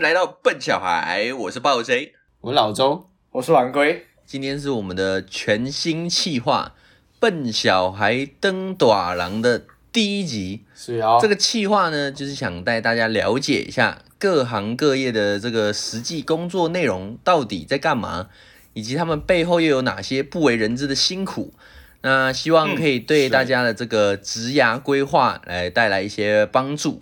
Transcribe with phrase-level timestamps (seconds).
[0.00, 4.04] 来到笨小孩，我是暴 J，我老周，我是晚归。
[4.26, 6.74] 今天是我们的全新企划
[7.18, 10.64] 《笨小孩登短廊》的第一集。
[10.74, 18.28] 是啊，这个企划呢，就是想带大家了解一下各行各业的这个实际工作内容到底在干嘛，
[18.74, 21.54] 以及他们背后又有哪些不为人知的辛苦。
[22.02, 26.98] 那希望可以对大家的这个职涯规划来带来一些帮助。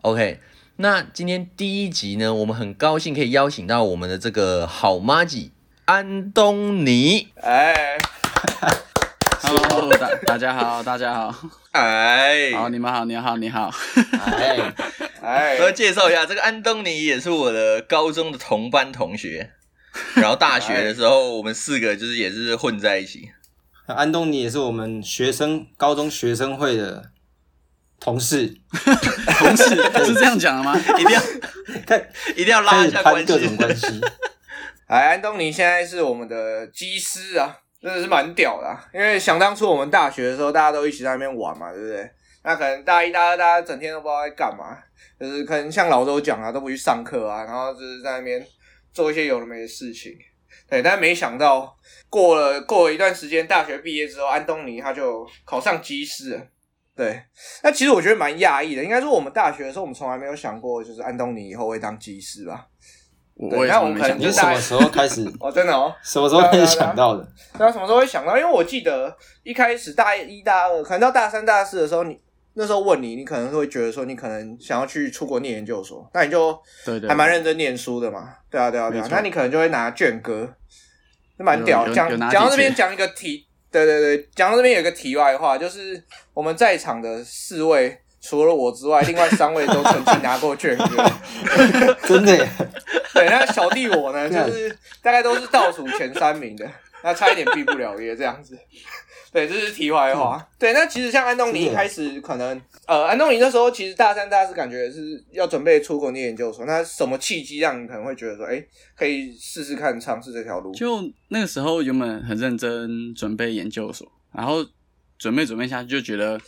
[0.00, 0.40] OK，
[0.80, 5.50] 那今天第一集呢，我们很高兴可以邀请到我们的这个好妈吉
[5.86, 7.26] 安东尼。
[7.34, 7.98] 哎
[9.42, 11.34] ，Hello，大大家好，大家好，
[11.72, 13.74] 哎，好，你们好，你好，你好，
[14.24, 14.72] 哎，
[15.20, 19.50] 哎，我要介绍一下，这个安东尼也是我的高中的同班同学，
[20.14, 23.28] 然后大学的时候我们四个就是也是混在一起。
[23.86, 27.10] 安东尼也是我们学生高中学生会的
[28.00, 28.46] 同事，
[29.38, 29.64] 同事
[30.06, 30.78] 是这样讲的吗？
[30.98, 31.20] 一定要
[31.86, 33.32] 开一定要拉一下关系。
[33.32, 34.00] 各种关系。
[34.86, 38.82] 哎，安东尼现在是我们的机师啊，真的是蛮屌的、啊。
[38.94, 42.10] 因为想当初我们大学的时候，大家都一起在那边玩嘛，对不对？
[42.44, 44.78] 那可能大一、大二，大家整天都不知道在干嘛，
[45.20, 48.42] 就是可能像老周讲啊，都不去上课啊，然后就是在那边
[48.92, 50.12] 做一些有的没的事情。
[50.70, 51.76] 对，但没想到
[52.08, 56.46] 过了过了一段时间，大学毕业之后，安东尼他就考上机师了。
[56.98, 57.22] 对，
[57.62, 58.82] 那其实我觉得蛮讶异的。
[58.82, 62.66] 应该说我们大学的时候，我们从来没有想过，就是安东尼以后会当技师吧？
[63.36, 65.32] 我那我从来没想过们可能就 什么时候开始？
[65.38, 65.94] 哦，真的哦。
[66.02, 67.24] 什么时候开始想到的？
[67.56, 68.36] 那什么时候会想到？
[68.36, 72.20] 因为我记得一开始大一、大二，可能到大三、大四的时候，你
[72.54, 76.52] 那时候问你，你可能会觉得说你可能想要去出国念研究所，那你就
[76.84, 78.34] 对对，还蛮认真念书的嘛。
[78.50, 80.52] 对啊，对啊，对啊那你可能就会拿卷哥，
[81.36, 86.02] 是蛮屌讲讲到这边讲一个题，对对对，讲到这边有一个题外话，就是
[86.34, 87.98] 我们在场的四位。
[88.20, 91.10] 除了我之外，另外三位都曾经拿过卷哥。
[92.04, 92.48] 真的耶，
[93.14, 96.68] 对，那小弟我呢， 就是大概都是倒数前三名的，
[97.04, 98.58] 那差一点毕不了业这样子。
[99.30, 100.48] 对，这是题外话。
[100.58, 108.64] 对，那其实像安东尼一开始可能，呃，安东尼那时候其实大三、大四感觉是要准备出国念研究所，那什么契机让你可能会觉得说，哎、
[108.96, 110.72] 可以试试看尝试这条路？
[110.74, 114.64] 就那个时候原本很认真准备研究所，然后
[115.18, 116.40] 准备准备下去就觉得，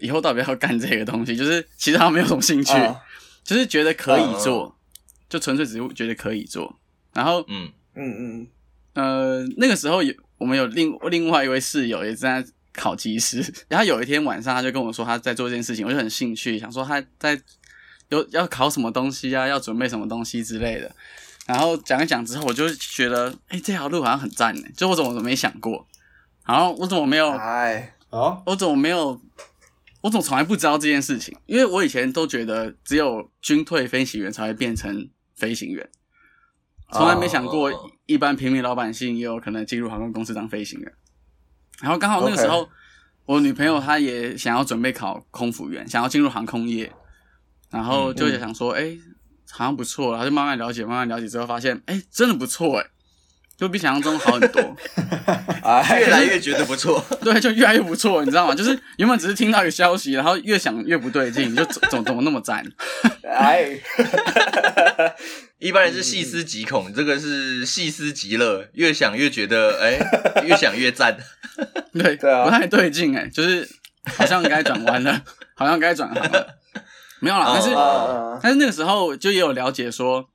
[0.00, 2.98] 以后到底要不要干这个东西，就是其实他没有什么兴趣，啊
[3.44, 4.74] 就是觉得可以嗯做，
[5.28, 6.74] 就纯粹只是觉得可以做。
[7.12, 8.46] 然后嗯，嗯嗯，
[8.94, 17.40] 呃，那个时候有我们有另另外一位室友也正在考技师， 然后有一天晚上他就跟我说他在做一件事情，我就很兴趣，想说他在
[18.08, 20.94] 有要考什么东西啊，要准备什么东西之类的。
[21.46, 25.86] 然后讲一讲之后，我就觉得，哎、这条路好像很赞呢，就我怎么没想过，
[26.44, 29.20] 然后我怎么没有，哎，哦，我怎么没有，
[30.00, 31.36] 我怎么从来不知道这件事情？
[31.46, 35.88] 因为我以前都觉得只有军退飞行员才会变成飞行员，
[36.92, 40.92] 从来没想过哦一般平民老百姓也有可能进入航空公司当飞行员。
[41.80, 42.68] 然后刚好那个时候
[43.26, 46.90] 我女朋友她也想要准备考空服员，想要进入航空业，
[47.70, 48.96] 然后就想说，哎、
[49.50, 52.86] 好像不错，然后就慢慢了解，慢慢了解之后发现，哎、真的不错，哎，
[53.56, 54.76] 就比想象中好很多。
[55.62, 57.04] 哎，越来越觉得不错。
[57.22, 58.54] 对，就越来越不错，你知道吗？
[58.54, 62.64] 就是原本只是听到一个消息，然后越想越不对劲， 就怎怎么那么赞？
[63.28, 63.70] 哎，
[65.58, 71.16] 一般人是细思极恐，这个是细思极乐，越想越觉得，哎、越想越赞。
[71.92, 73.68] 对，对啊不太对劲哎，就是
[74.16, 75.22] 好像该转弯了，
[75.54, 76.58] 好像该转行了，
[77.20, 77.70] 没有啦，但是、
[78.42, 80.28] 但是那个时候就也有了解说，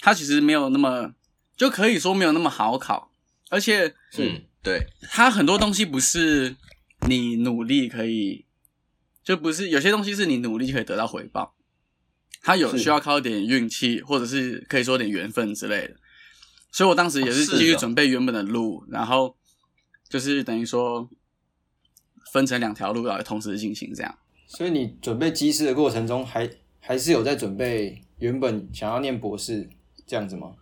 [0.00, 1.10] 他其实没有那么，
[1.58, 3.10] 就可以说没有那么好考，
[3.50, 6.54] 而且嗯，对，它很多东西不是
[7.08, 8.46] 你努力可以，
[9.24, 11.56] 就不是有些东西是你努力可以得到回报，
[12.40, 15.96] 它有需要靠一点运气，或者是可以说点缘分之类的。
[16.70, 19.36] 所以我当时也是继续准备原本的路，然后
[20.08, 21.10] 就是等于说
[22.32, 24.18] 分成两条路来同时进行这样。
[24.46, 29.68] 所以你准备机师的过程中，还还是有在准备原本想要念博士
[30.06, 30.54] 这样子吗？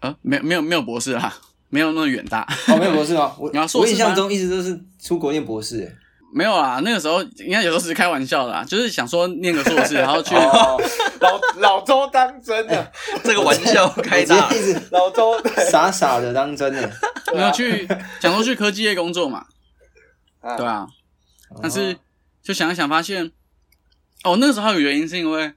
[0.00, 1.34] 呃，没有没有没有博士啦，
[1.70, 2.46] 没有那么远大。
[2.68, 3.34] 哦，没有博士吗？
[3.38, 10.78] 我 你要硕士我印象中一直都是出国念博士，哎没有啊，那个时候应该有时候只是开玩笑的啦，就是想说念个硕士，然后去哦，
[11.20, 12.92] 老老周当真的，
[13.24, 14.62] 这个玩笑开大我直。
[14.62, 16.92] 接一直老周对傻傻的当真的。
[17.34, 17.88] 没有去
[18.20, 19.46] 想说去科技业工作嘛，
[20.40, 20.86] 啊对啊，
[21.50, 21.96] 哦但是
[22.42, 23.32] 就想一想发现，
[24.24, 25.54] 哦，那个时候还有原因是因为，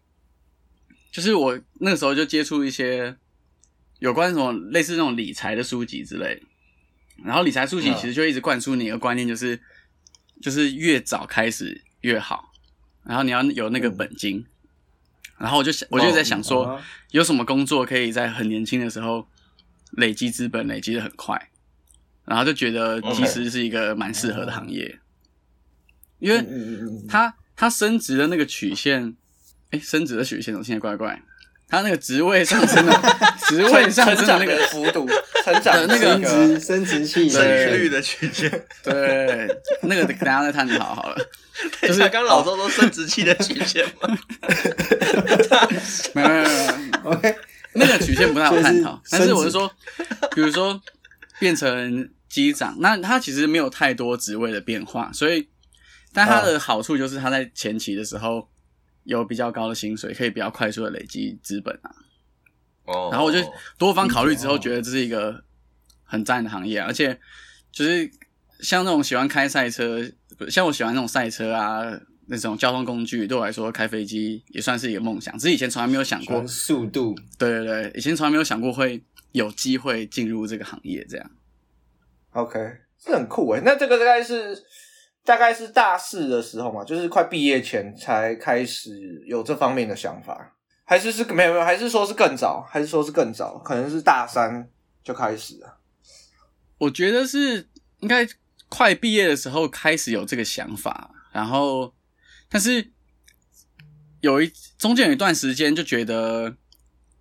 [1.12, 3.14] 就是我那个时候就接触一些
[4.02, 6.34] 有关什么类似那种理财的书籍之类。
[6.36, 6.42] 的，
[7.24, 7.96] 然后理财书籍嗯。
[7.96, 9.60] 其实就一直灌输你一个观念，就是、
[10.42, 12.52] 就是越早开始越好，
[13.04, 14.44] 然后你要有那个本金，
[15.38, 16.84] 然后我就想，我就在想说，啊。
[17.12, 19.28] 有什么工作可以在很年轻的时候
[19.92, 21.52] 累积资本，累积的很快，
[22.26, 25.00] 然后就觉得其实是一个蛮适合的行业，
[26.18, 27.08] 因为嗯嗯嗯嗯。
[27.08, 29.16] 他他升值的那个曲线，
[29.70, 31.22] 哎，升值的曲线，我现在怪怪，
[31.72, 32.92] 他那个职位上升的
[33.48, 35.08] 职位上升的那个幅度，
[35.46, 38.50] 成长的那个生殖生殖器生育率的曲线，
[38.84, 39.48] 对，
[39.84, 41.16] 那个等一下再探讨好了。
[41.82, 44.18] 就是刚老周说生殖器的曲线吗？
[46.14, 47.36] 没有没有没有没有，，OK，
[47.76, 49.02] 那个曲线不太好探讨。
[49.10, 49.72] 但是我是说，
[50.36, 50.82] 比如说
[51.40, 55.48] 变成机长，那他其实没有太多职位的变化，所以
[56.12, 58.50] 但他的好处就是他在前期的时候
[59.04, 61.92] 有比较高的薪水，可以比较快速的累积资本啊。
[62.86, 63.40] 哦然后我就
[63.78, 65.44] 多方考虑之后，觉得这是一个
[66.04, 67.20] 很赞的行业啊、而且
[67.72, 68.10] 就是
[68.60, 70.02] 像那种喜欢开赛车，
[70.38, 75.38] 不像我喜欢那种赛车啊，那种交通工具，对我来说开飞机也算是一个梦想。
[75.38, 81.32] 只是以前从来没有想过，速度，对对对，以前从来没有想过会有机会进入这个行业，这样。
[82.32, 82.60] OK，
[82.98, 83.62] 是很酷诶。
[83.64, 84.56] 那这个大概是
[85.24, 94.68] 大概是大四的时候嘛，就是快毕业前才开始有这方面的想法，还是是没有没有，还是说是更早，还是说是更早，可能是大三
[95.04, 95.78] 就开始了。
[96.80, 97.70] 我觉得是
[98.00, 98.28] 应该
[98.68, 101.94] 快毕业的时候开始有这个想法，然后
[102.50, 102.92] 但是
[104.22, 106.56] 有一中间有一段时间就觉得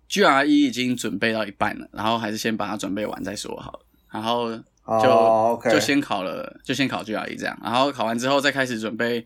[0.09, 4.49] GRE 已经准备到一半了，然后还是先把它准备完再说好了，然后
[4.85, 9.25] 就、就先考了，就先考 GRE 这样，然后考完之后再开始准备。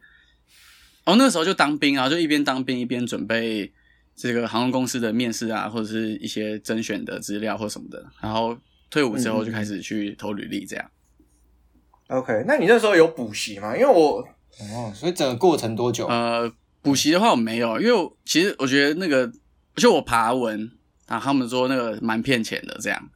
[1.06, 3.72] 哦，那时候就当兵啊，就一边当兵一边准备
[4.16, 8.04] 这个航空公司的面试啊，或者是一些甄选的资料或什么的。
[8.20, 8.58] 然后
[8.90, 10.92] 退伍之后就开始去投履历，这样。
[12.08, 13.76] OK，那你那时候有补习吗？
[13.78, 14.20] 因为我
[14.74, 16.08] 哦，所以整个过程多久？
[16.08, 19.32] 呃，补习的话我没有，因为我其实我觉得那个，
[19.76, 20.72] 就我爬文
[21.06, 23.10] 啊，他们说那个蛮骗钱的这样。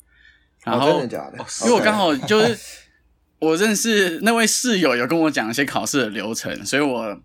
[0.64, 1.38] 然哦后、真的假的？
[1.66, 2.58] 因为我刚好就是
[3.40, 7.22] 我认识那位室友，有跟我讲一些考试的流程，所以我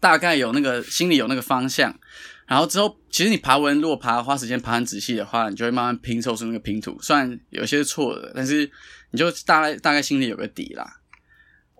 [0.00, 1.98] 大概有那个心里有那个方向。
[2.46, 6.94] 然后之后，其实你爬文如果爬花时间爬很仔细的话，你就会慢慢拼凑出那个拼图。
[7.00, 8.70] 虽然有些是错的，但是
[9.12, 11.00] 你就大概大概心里有个底啦。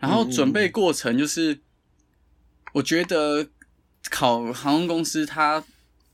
[0.01, 1.61] 然后准备过程就是，
[2.73, 3.47] 我觉得
[4.11, 5.63] 考航空公司它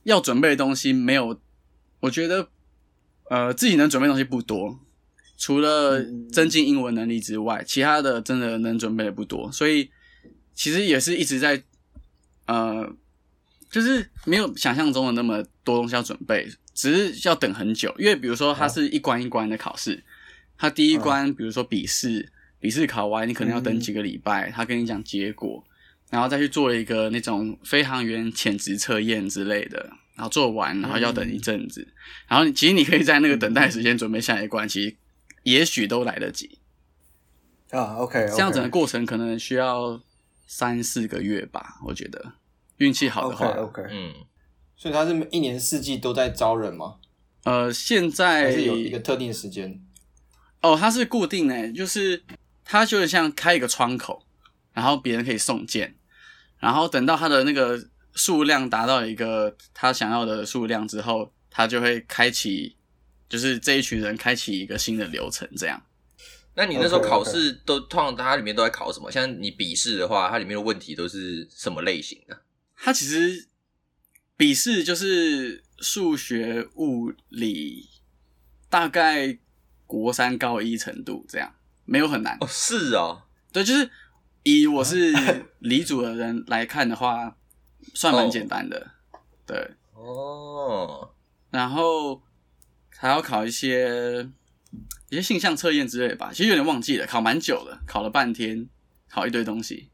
[0.03, 1.41] 要准备的东西没有，
[2.01, 2.49] 我觉得
[3.31, 4.81] 呃自己能准备的东西不多，
[5.39, 9.89] 除了增进英文能力之外，其他的真的能准备的不多，所以
[10.53, 11.63] 其实也是一直在
[12.47, 12.93] 呃，
[13.71, 20.03] 就是没有想象中的那么多东西要准备，只是要等很久，因为比如说它是一关一关的考试，
[20.59, 25.65] 它第一关比如说笔试，笔试考完你可能要等几个礼拜，他跟你讲结果，
[26.11, 31.87] 然后再去做一个那种飞行员潜职测验之类的，然后做完，然后要等一阵子，
[32.29, 34.97] 然后你其实你可以在那个等待时间准备下一关，其实
[35.43, 36.59] 也许都来得及。
[37.71, 40.01] 啊，OK，这样整个过程可能需要
[40.47, 42.33] 三四个月吧，我觉得
[42.79, 43.47] 运气好的话。
[43.51, 44.13] OK，嗯，
[44.77, 46.97] 所以他是一年四季都在招人吗？
[47.45, 49.81] 呃，现在是有一个特定时间？
[50.61, 52.23] 哦，它是固定的，就是
[52.65, 54.27] 它就是像开一个窗口，
[54.75, 55.95] 然后别人可以送件，
[56.59, 57.83] 然后等到它的那个
[58.15, 62.77] 数量达到一个他想要的数量之后，他就会开启，
[63.29, 65.83] 就是这一群人开启一个新的流程，这样。
[66.55, 69.11] 那你那时候考试都通常它里面都在考什么？
[69.11, 72.43] 像你笔试的话，它里面的问题都是什么类型的？
[72.77, 73.49] 它其实
[74.37, 77.89] 笔试就是数学、物理，
[78.69, 79.39] 大概
[79.87, 82.37] 国三高一程度这样，没有很难。
[82.41, 83.89] 哦，是哦，对，就是
[84.43, 85.13] 以我是
[85.61, 87.37] 理组的人来看的话，
[87.95, 88.91] 算蛮简单的。
[89.47, 91.11] 对，哦，
[91.51, 92.23] 然后
[92.91, 94.29] 还要考一些
[95.09, 98.69] 一些性向测验之类的吧，其实有点忘记了，考蛮久了，考了半天，
[99.09, 99.91] 考一堆东西。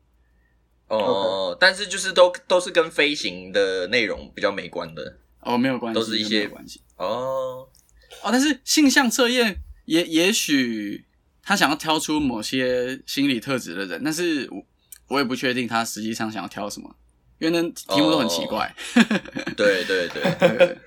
[0.89, 6.81] 哦，但是就是都都是跟飞行的内容比较没关的哦，没有关系，都是一些关系。
[6.97, 7.69] 哦。
[8.23, 11.07] 哦，但是性向测验也也许
[11.43, 14.63] 他想要挑出某些心理特质的人，但是我
[15.09, 16.95] 我也不确定他实际上想要挑什么，
[17.39, 18.75] 因为那题目都很奇怪。
[19.57, 20.23] 对对对，
[20.57, 20.79] 对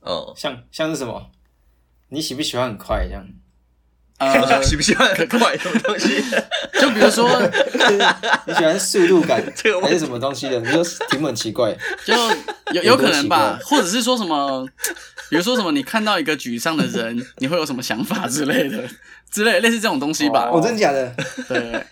[0.00, 1.30] 哦， 像像是什么？
[2.10, 3.26] 你喜不喜欢很快这样？
[4.18, 6.22] 呃，喜不喜欢很快什么东西？
[6.80, 7.28] 就比如说，
[8.46, 10.60] 你喜欢速度感这个还是什么东西的？
[10.60, 12.14] 你说题目很奇怪，就
[12.72, 14.64] 有有可能吧或者是说什么，
[15.28, 18.88] 比如说什么，你看到一个沮丧的人，你会有什么想法之类的，
[19.32, 20.48] 之类类似这种东西吧。
[20.52, 21.12] 哦，真的假的？
[21.48, 21.84] 对，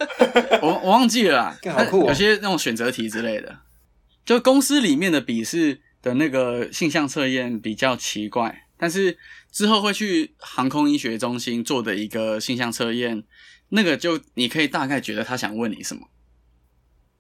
[0.63, 3.53] 我我忘记了啦，好酷哦有些那种选择题之类的，
[4.25, 9.19] 就公司里面的笔试的那个性向测验比较奇怪，但是
[9.51, 13.25] 之后会去航空医学中心做的一个性向测验，
[13.71, 16.09] 那个就你可以大概觉得他想问你什么，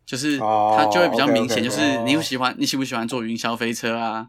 [0.04, 4.28] 就是哦他就会比较明显，就是哦你喜欢你喜不喜欢坐云霄飞车啊？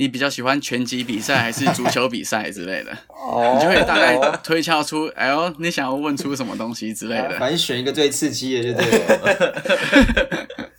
[0.00, 2.96] 你比较喜欢拳击比赛还是足球比赛之类的？
[3.10, 7.36] 哦你就会大概推敲出，哎呦，你想要问出什么东西之类的。
[7.38, 10.68] 反正选一个最刺激的就对了。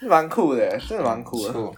[0.00, 1.72] 蛮酷的，真的蛮酷的。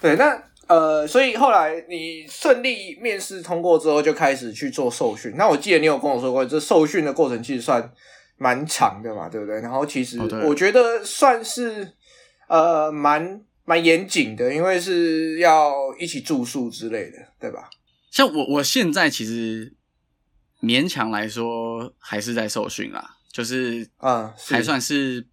[0.00, 5.34] 对，那呃，所以后来你顺利面试通过之后，就开始去做受训。
[5.36, 7.92] 那我记得你有跟我说过，这受训的过程其实算
[8.38, 9.60] 蛮长的嘛，对不对？
[9.60, 11.92] 然后其实我觉得算是
[12.48, 17.68] 呃蛮蛮严谨的，因为是要一起住宿之类的，对吧？
[18.10, 19.74] 像我我现在其实
[20.60, 25.26] 勉强来说还是在受训啦，就是嗯，还算是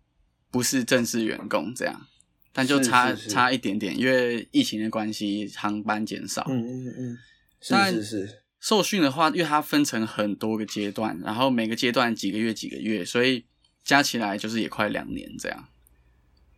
[0.51, 2.08] 不是正式员工这样，
[2.51, 6.46] 但就差是是差一点点，因为疫情的关系，航班减少。
[6.50, 7.18] 嗯嗯嗯，
[7.62, 13.46] 是但是是，受训的话，因为它分成很多个阶段，然后每个阶段几个月几个月，所以
[13.84, 15.68] 加起来就是也快两年这样。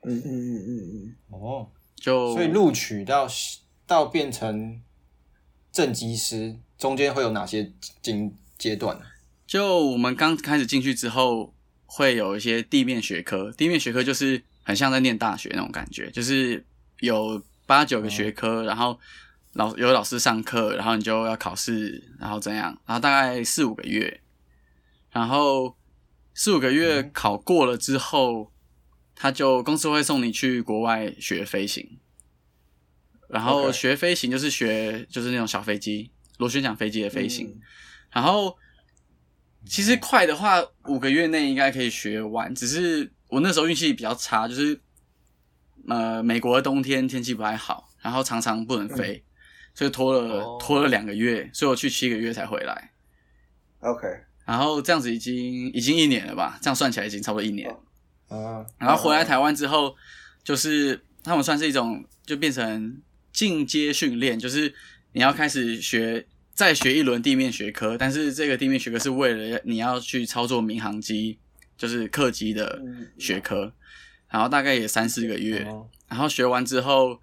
[0.03, 1.15] 嗯嗯嗯嗯嗯。
[1.29, 3.27] 哦，就所以录取到
[3.85, 4.81] 到变成
[5.71, 7.71] 正机师，中间会有哪些
[8.01, 9.05] 经阶段呢？
[9.45, 11.53] 就我们刚开始进去之后，
[11.93, 13.51] 会有一些地面学科。
[13.51, 16.65] 地面学科就是很像在念大学那种感觉，就是
[17.01, 18.97] 有八九个学科，然后
[19.53, 24.21] 老有老师上课，然后你就要考试，然后怎样，然后大概四五个月，
[25.11, 25.75] 然后
[26.33, 28.53] 四五个月考过了之后，
[29.13, 31.99] 他就公司会送你去国外学飞行。
[33.27, 37.47] 然后学飞行就是学就是那种小飞机，螺旋桨飞机的飞行。
[37.47, 37.61] 嗯
[38.13, 38.57] 然后
[39.65, 42.53] 其实快的话，五个月内应该可以学完。
[42.55, 44.79] 只是我那时候运气比较差，就是
[45.87, 49.23] 呃，美国的冬天天气不太好，然后常常不能飞，
[49.73, 52.91] 所以拖了、哦拖了两个月，所以我去七个月才回来。
[53.79, 54.07] OK，
[54.45, 56.59] 然后这样子已经已经一年了吧？
[56.61, 57.69] 这样算起来已经差不多一年。
[58.27, 59.95] 啊，然后回来台湾之后，
[60.43, 63.01] 就是他们算是一种就变成
[63.31, 64.73] 进阶训练，就是
[65.13, 71.39] 你要开始学再学一轮地面学科，但是这个地面学科是为了你要去操作民航机，
[71.77, 72.81] 就是客机的
[73.17, 73.73] 学科，
[74.29, 77.21] 然后大概也三四个月，哦然后学完之后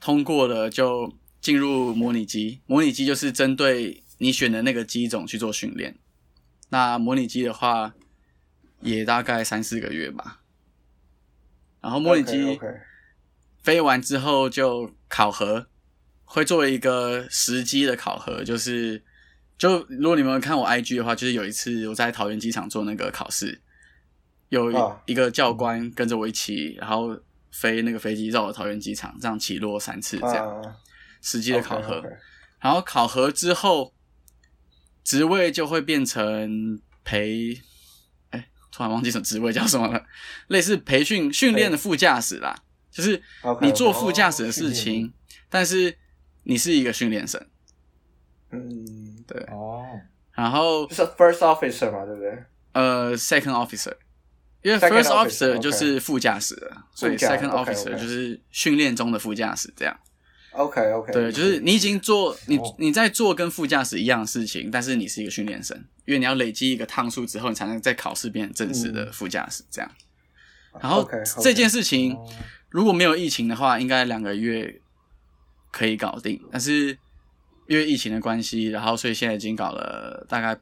[0.00, 5.98] 通过了就进入模拟机，模拟机就是针对你选的那个机种去做训练。
[6.68, 7.94] 那模拟机的话，
[8.80, 10.40] 也大概三四个月吧。
[11.80, 12.58] 然后模拟机
[13.62, 15.66] 飞完之后就考核，
[16.26, 19.02] 会作为一个实机的考核，就是
[19.56, 23.58] 就如果你们看我 IG 的话，就是有一次我在桃园机场做那个考试，
[24.50, 25.00] 有啊。
[25.06, 27.18] 一个教官跟着我一起，然后
[27.50, 30.76] 飞那个飞机绕了桃园机场，这样起落三次，这样、啊。
[31.22, 32.02] 实际的考核。
[32.58, 33.94] 然后考核之后，
[35.04, 37.60] 职位就会变成培，
[38.30, 40.04] 哎，突然忘记什么职位叫什么了，
[40.48, 42.56] 类似培训训练的副驾驶啦，
[42.90, 43.22] 就是
[43.60, 45.12] 你做哦副驾驶的事情，
[45.48, 45.96] 但是
[46.48, 47.44] 你是一个训练生，
[48.52, 49.84] 嗯，对，哦，
[50.32, 52.38] 然后就是 first officer 嘛，对不对？
[52.72, 53.92] 呃，second officer，
[54.62, 59.98] 因为 first OK 就是副驾驶了，所以 second officer 就是训练中的副驾驶，这样。
[60.52, 62.74] OK OK，对，就是你已经做你哦。
[62.78, 69.90] 你在做跟副驾驶一样的事情，但是你是一个训练生，因为你要累积一个趟数之后，你才能在考试变成正式的副驾驶这样。
[70.80, 71.06] 然后
[71.42, 72.24] 这件事情哦。
[72.68, 74.80] 如果没有疫情的话，应该两个月
[75.76, 76.98] 可以搞定，但是
[77.66, 80.58] 因为疫情的关系，然后所以现在已经搞了大概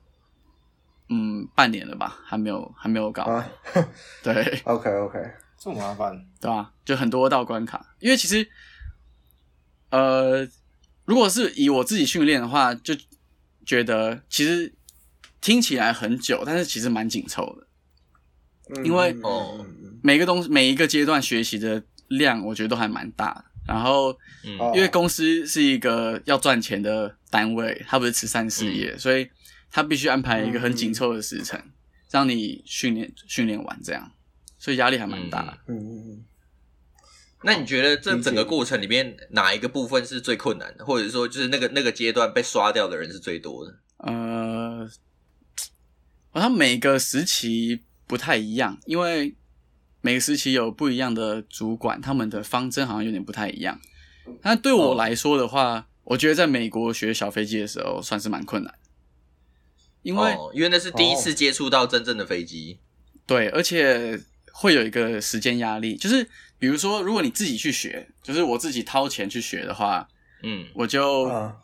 [1.08, 3.48] 嗯半年了吧，还没有还没有搞，啊。
[4.24, 4.60] 对。
[4.66, 5.18] OK OK，
[5.56, 8.44] 这么麻烦，对吧、就很多道关卡，因为其实，
[9.90, 10.44] 呃，
[11.04, 12.92] 如果是以我自己训练的话，就
[13.64, 14.74] 觉得其实
[15.40, 18.82] 听起来很久，但是其实蛮紧凑的。
[18.82, 19.64] 因为哦
[20.02, 23.44] 每个东西每一个阶段学习的量，我觉得都还蛮大的。
[23.66, 24.16] 然后，
[24.74, 29.28] 因为公司是一个要赚钱的单位，它不是慈善事业，所以
[29.70, 31.60] 它必须安排一个很紧凑的时程，
[32.10, 34.12] 让你训练训练完这样，
[34.58, 35.42] 所以压力还蛮大。
[35.42, 35.58] 的。
[35.68, 36.24] 嗯嗯嗯，
[37.42, 43.74] 那你觉得这整个过程里面哪一个部分是最困难的，或者说就是那个那个阶段被刷掉的人是最多的？
[43.98, 44.88] 呃，
[46.30, 49.34] 好像每个时期不太一样，因为
[50.04, 53.80] 每个时期有不一样的主管，他们的方针好像有点不太一样。
[54.42, 58.74] 那对我来说的话，我觉得在美国学小飞机的时候算是蛮困难，
[60.02, 62.78] 因为、哦、因为那是第一次接触到真正的飞机，
[63.26, 64.20] 对，而且
[64.52, 66.22] 会有一个时间压力，就是
[66.58, 70.08] 比比如说，如果你自己去学，就是我自己掏钱去学的话，
[70.42, 71.54] 嗯我就嗯。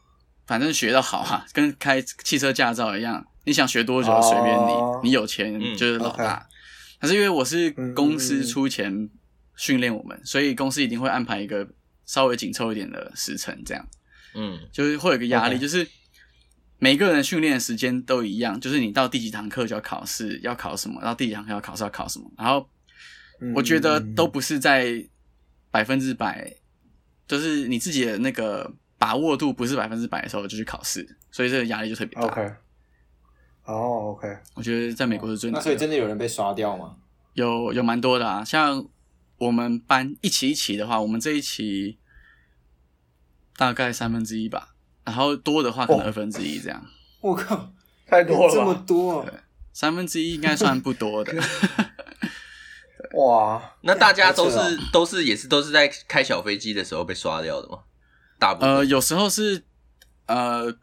[0.47, 6.47] 反正学的好啊，跟开汽车驾照一样，你想学多久哦随便你，你有钱嗯就是老大。
[7.01, 9.09] 可是因为我是公司出钱
[9.57, 11.67] 训练我们，所以公司一定会安排一个
[12.05, 13.89] 稍微紧凑一点的时程，这样。
[14.35, 14.59] 嗯。
[14.71, 15.87] 就是会有一个压力就是
[16.79, 22.69] 每个人训练的时间都一样，就是你到第几堂课就要考试，要考什么，到第几堂课要考试要考什么，然后
[23.41, 25.03] 嗯我觉得都不是在
[25.71, 26.55] 百分之百，
[27.27, 32.27] 就是你自己的那个把握度不是百分之百的时候就去考试，所以这个压力就特别大。
[32.27, 32.53] OK。
[33.71, 35.61] 哦，OK，我觉得在美国是最难的。
[35.61, 36.97] 那所以真的有人被刷掉吗？
[37.35, 38.85] 有有蛮多的啊，像
[39.39, 41.99] 我们班一期一期的话，我们这一期
[43.57, 44.75] 大概三分之一吧，
[45.05, 46.85] 然后多的话可能哦二分之一这样，
[47.21, 47.73] 我靠，
[48.07, 48.75] 太多了这么？
[48.87, 49.27] 多啊！
[49.73, 51.33] 三分之一应该算不多的。
[53.15, 54.59] 哇，那大家都是
[54.93, 57.79] 都是也是都是在开小飞机的时候被刷掉的吗？
[58.39, 59.65] 大部分呃，有时候是
[60.27, 60.77] 呃，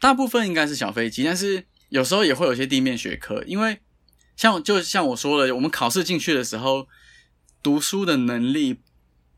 [0.00, 3.78] 大部分应该是小飞机，但是有时候也会有一些地面学科，因为
[4.36, 6.88] 像就像我说了，我们考试进去的时候，
[7.62, 8.80] 读书的能力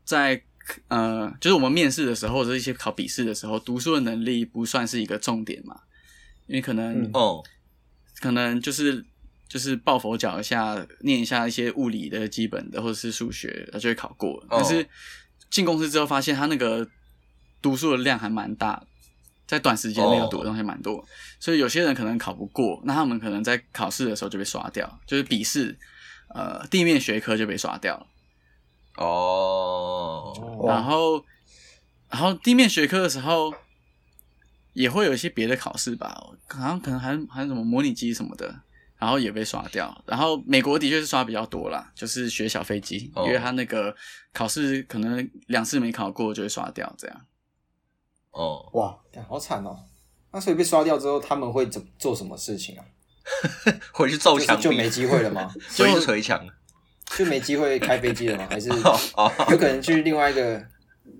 [0.05, 0.41] 在
[0.87, 5.81] 呃，就是我们面试的时候或者一些考笔试的时候，读书的能力不算是一个重点嘛，
[6.47, 7.09] 因为可能、嗯。
[7.13, 7.43] 哦。
[8.21, 9.03] 可能就是
[9.49, 14.41] 就是抱佛脚一下，念一下一些物理的基本的或者是数学，就会考过。
[14.49, 14.87] 但是
[15.49, 16.87] 进公司之后发现，他那个
[17.61, 18.87] 读书的量还蛮大的，
[19.53, 21.05] 在短时间内要读的东西蛮多，
[21.39, 25.77] 所以有些人可能考不过，那他们可能在考试的时候就被刷掉，就是笔试，
[26.33, 28.07] 呃，地面学科就被刷掉了。
[28.97, 30.33] 哦，
[30.63, 31.23] 哇然后，
[32.09, 33.53] 然后地面学科的时候
[34.73, 38.47] 也会有一些别的考试吧，好像可能还还有什么模拟机什么的，
[38.97, 40.03] 然后也被刷掉。
[40.07, 43.95] 然后美国的确是刷比较多啦，就是学小飞机，哦因为他那个
[44.33, 47.21] 考试可能两次没考过就会刷掉，这样。
[48.33, 48.95] 哦，哇，
[49.27, 49.75] 好惨哦。
[50.31, 52.83] 那所以被刷掉之后，他们会怎做什么事情啊？
[53.93, 55.47] 回去揍墙，就是就没机会了吗？
[55.77, 56.45] 回去捶墙。
[57.17, 58.47] 就没机会开飞机了吗？
[58.49, 58.75] 还是有
[59.57, 60.65] 可能去另外一个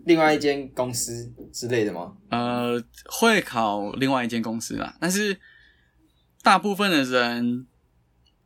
[0.05, 2.13] 另外一间公司之类的吗？
[2.29, 5.39] 呃，会考另外一间公司啦，但是
[6.41, 7.67] 大部分的人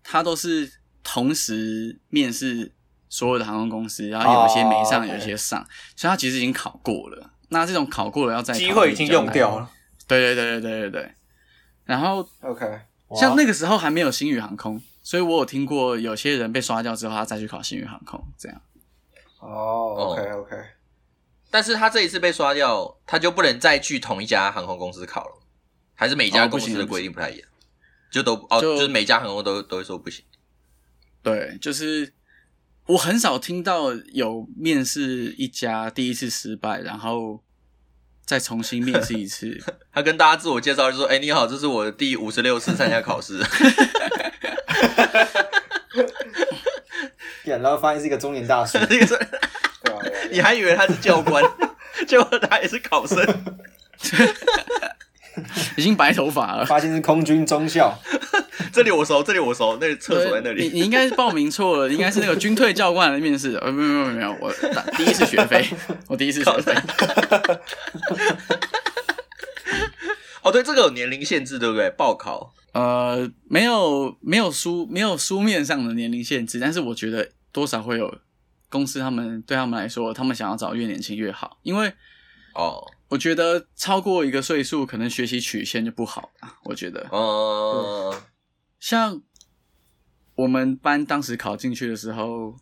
[0.04, 0.70] 他都是
[1.04, 2.74] 同时面试
[3.08, 7.32] 所有的航空公司，然后有一些没上，哦有一些上，所以他其实已经考过了。
[7.50, 9.60] 那这种考过了要再考机会已经用掉。
[9.60, 9.70] 了。
[10.08, 11.12] 对对对对对对对。
[11.86, 12.80] 然后 OK，
[13.16, 18.62] 像那个时候还没有星宇航空，所以我有听过有些人被刷掉之后，他再去考星宇航空，这样。
[19.40, 20.56] 哦，OK OK，
[21.50, 25.40] 但是他这一次被刷掉，他就不能再去同一家航空公司考了，
[25.96, 27.48] 还是每家公司的规定不太一样？
[28.10, 30.24] 就都哦，就就是每家航空都都会说不行。
[31.22, 32.14] 对，就是
[32.88, 37.44] 我很少听到有面试一家第一次失败，然后
[38.26, 39.62] 再重新面试一次。
[39.94, 43.40] 他跟大家自我介绍就说：“哎、你好，这是我的第五十六次参加考试。
[47.44, 49.18] 然后发现是一个中年大叔，那个是，
[50.32, 51.44] 你还以为他是教官，
[52.08, 53.18] 结果他也是考生。
[55.78, 56.66] 已经白头发了。
[56.66, 57.98] 发现是空军中校，
[58.74, 60.64] 这里我熟，这里我熟，那个厕所在那里。
[60.64, 63.60] 你你应该是报名错了， 应该是那个军退教官来面试的。
[63.60, 64.52] 呃，没有没有没有，我
[64.98, 65.66] 第一次学费，
[66.08, 66.74] 我第一次学费。
[70.42, 71.90] 哦，对，这个有年龄限制，对不对？
[71.98, 78.20] 报考呃，没有没有书没有书面上的年龄限制，但是我觉得多少会有
[78.70, 81.92] 公司他们对他们来说，他们想要找越年轻越好，因为
[82.54, 86.58] 哦，我觉得超过一个岁数，可能学习曲线就不好了。
[86.66, 88.22] 我觉得，嗯，
[88.80, 89.22] 像
[90.36, 92.58] 我们班当时考进去的时候，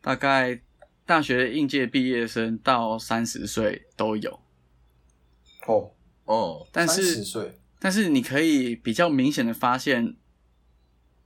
[0.00, 0.60] 大概
[1.06, 4.40] 大学应届毕业生到三十岁都有，
[5.66, 5.92] 哦，
[6.24, 10.16] 哦，但30是岁，但是你可以比较明显的发现，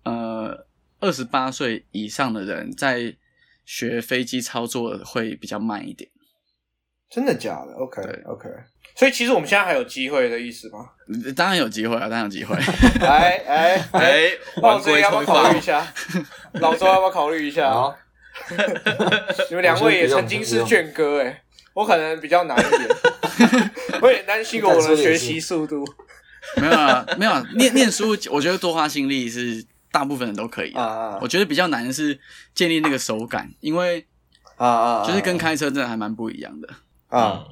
[0.03, 0.67] 呃，
[1.01, 3.17] 二十八岁以上的人在
[3.65, 6.11] 学飞机操作会比较慢一点。
[7.11, 8.49] 真的假的？OK 对 OK，
[8.95, 10.87] 所以其实我们现在还有机会的意思吗？
[11.25, 12.55] 呃当然有机会啊，当然有机会。
[13.01, 15.87] 哎 哎哎，哎，老周要不要，考虑一下？
[16.55, 17.71] 老周要不要考虑一下？
[17.73, 17.97] 好，
[19.49, 21.43] 你们两位也曾经是卷哥哎、
[21.75, 22.89] 我可能比较难一点，
[24.03, 25.85] 我也担心我的学习速度。
[26.57, 30.81] 没有啊，没有啊，念念书，我觉得多花心力是大部分人都可以的。
[30.81, 32.19] 啊啊我觉得比较难的是
[32.55, 34.07] 建立那个手感，因为
[34.57, 36.69] 啊啊，就是跟开车真的还蛮不一样的。
[37.09, 37.45] 啊，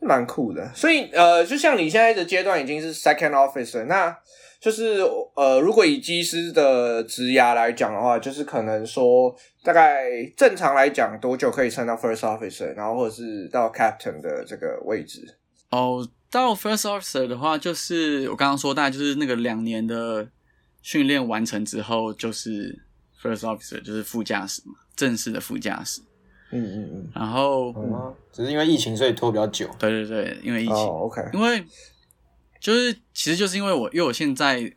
[0.00, 0.72] 蛮酷的。
[0.74, 4.16] 所以呃，就像你现在的阶段已经是 second officer，那
[4.60, 5.00] 就是
[5.34, 15.38] 呃，如果以机师的职涯来讲的话，就是可能说大概正常来讲多久可以升到 first officer，然后或者是到 captain 的这个位置？
[15.70, 20.26] 哦，到 first officer 的话，就是我刚刚说，大概就是那个两年的
[20.82, 22.82] 训练完成之后，就是
[23.22, 26.00] first officer，就是副驾驶嘛，正式的副驾驶。
[26.50, 29.68] 嗯嗯嗯，然后，嗯，只是因为疫情所以拖比较久。
[29.78, 31.64] 对对对，因为疫情，哦，OK，因为
[32.60, 34.72] 就是其实就是因为我，因为我现在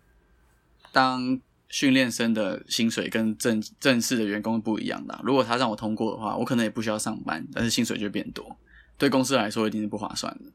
[0.92, 8.58] 当训练生的薪水跟正正式的员工不一样的啊、如果他让我通过的话，我可能也不需要上班，但是薪水就会变多，
[8.98, 10.52] 对公司来说一定是不划算的。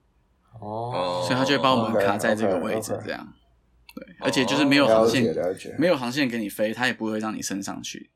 [0.60, 3.32] 哦，所以他就会把我们卡在这个位置 OK，OK 这样。
[3.94, 5.74] 对，而且就是没有航线，解了解。
[5.78, 8.10] 没有航线给你飞，他也不会让你升上去。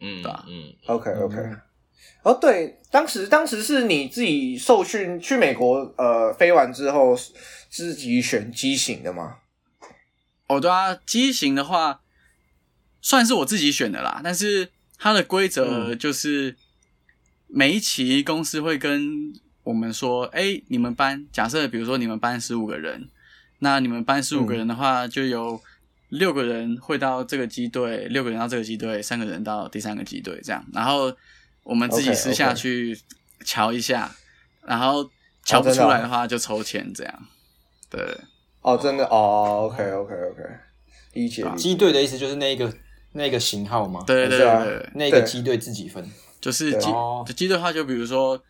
[0.00, 1.60] 嗯对吧嗯，OK OK，、嗯
[2.22, 7.14] 哦对，当时当时是你自己受训去美国，呃，飞完之后
[7.68, 9.36] 自己选机型的吗？
[10.46, 12.00] 哦，对啊，机型的话
[13.00, 16.56] 算是我自己选的啦，但是它的规则就是
[17.46, 19.32] 每一期公司会跟
[19.64, 23.08] 我们说，哎、你们班假设比如说你们班十五个人，
[23.58, 25.60] 那你们班十五个人的话，就有
[26.08, 31.14] 六个人会到这个机队，六个人到这个机队，三个人到第三个机队，这样，然后
[31.64, 32.98] 我们自己私下去
[33.44, 34.14] 瞧一下
[34.62, 35.10] 然后
[35.44, 37.26] 瞧不出来的话就抽签这样。
[37.90, 38.00] 对，
[38.60, 40.42] 哦，真的哦，OK OK OK，
[41.14, 41.44] 理解。
[41.56, 42.72] 机队的意思就是那个
[43.12, 44.02] 那个型号吗？
[44.06, 46.08] 对对对对对，那个机队自己分。
[46.40, 46.88] 就是机
[47.34, 48.42] 机队的话，就比如说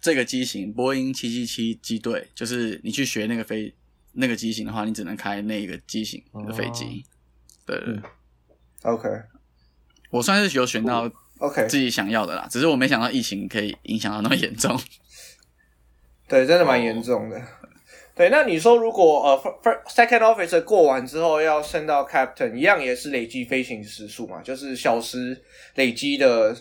[0.00, 3.74] 这个机型，波音七七七机队，就是你去学那个飞
[4.12, 7.04] 那个机型的话，你只能开那个机型的飞机。
[7.64, 8.02] 对对对嗯
[8.82, 9.08] OK
[10.10, 14.78] 我算是有选到 OK，自己想要的啦，只是我没想到疫情可以影响到那么严重。
[16.28, 17.40] 对，真的蛮严重的。
[18.14, 25.40] 对，那你说如果呃 second officer 过完之后要升到 captain，一样也是累积飞行时数嘛，就是小时
[25.76, 26.56] 累积的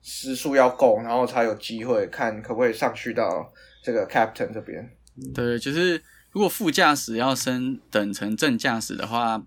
[0.00, 4.90] 时数要够，然后才有机会看可不可以上去到这个 captain 这边。
[5.34, 9.42] 对，就是如果副驾驶要升等成正驾驶的话，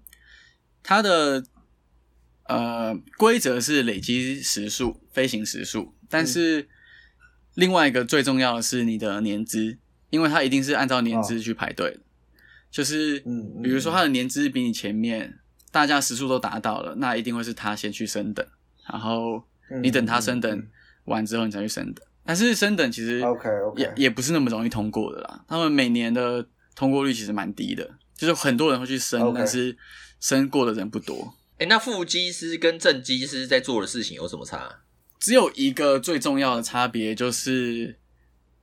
[0.83, 1.43] 它的
[2.47, 6.67] 呃规则是累积时速、飞行时速，但是
[7.53, 9.77] 另外一个最重要的是你的年资，
[10.09, 11.99] 因为它一定是按照年资去排队的。
[12.71, 13.19] 就是
[13.63, 15.39] 比如说他的年资比你前面，
[15.71, 18.45] 大家时速都达到了，那一定会是他先去升等，
[18.91, 19.41] 然后
[19.81, 20.67] 你等他升等
[21.05, 22.05] 完之后，你才去升等。
[22.25, 23.21] 但是升等其实
[23.77, 25.45] 也也不是那么容易通过的啦。
[25.47, 29.77] 他们每年的通过率其实蛮低的，就是很多人会去升但是
[30.19, 31.33] 升过的人不多。
[31.57, 34.81] 哎，那副机师跟正机师在做的事情有什么差？
[35.19, 37.97] 只有一个最重要的差别就是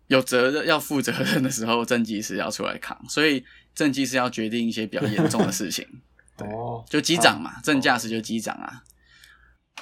[0.09, 5.87] 有责任要负责任的时候，正机师要出来扛，所以正机师要决定一些比较严重的事情。
[6.39, 8.83] 哦，就机长嘛，正驾驶就机长啊。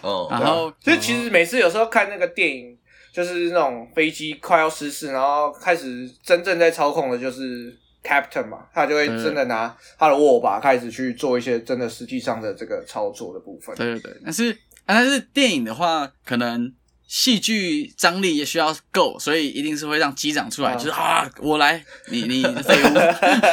[0.02, 2.78] 哦，然后所以其实每次有时候看那个电影，
[3.12, 13.74] 就是那种飞机快要失事，然后开始真正在操控的就是 captain 嘛，他就会真的拿他的握把开始去做一些真的实际上的这个操作的部分。
[13.76, 14.50] 对对对，但是
[14.86, 16.72] 啊但是电影的话，可能
[17.06, 22.94] 戏剧张力也需要够，所以一定是会让机长出来，啊就是啊，我来，你你废物，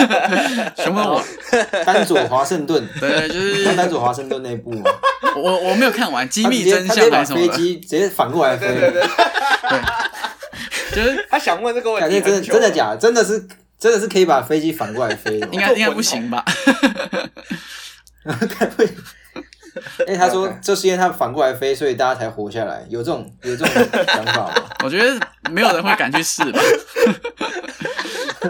[0.78, 1.24] 全部我。
[1.86, 4.92] 丹佐华盛顿， 对，就是看丹佐华盛顿那部嘛，
[5.36, 9.04] 我我没有看完《机密真相还是什么的，机直接反过来飞，对对对，
[10.96, 12.98] 就是他想问这个问感觉真的真的假的？
[12.98, 13.48] 真的是
[13.80, 16.44] 真的是可以把飞机反过来飞的吗 应该 应该不行吧？
[20.08, 23.74] 哎，他说就是因为他反过来飞，所以大家才活下来，有这种有这种
[24.08, 24.54] 想法吗？
[24.84, 25.20] 我觉得
[25.52, 26.60] 没有人会敢去试吧。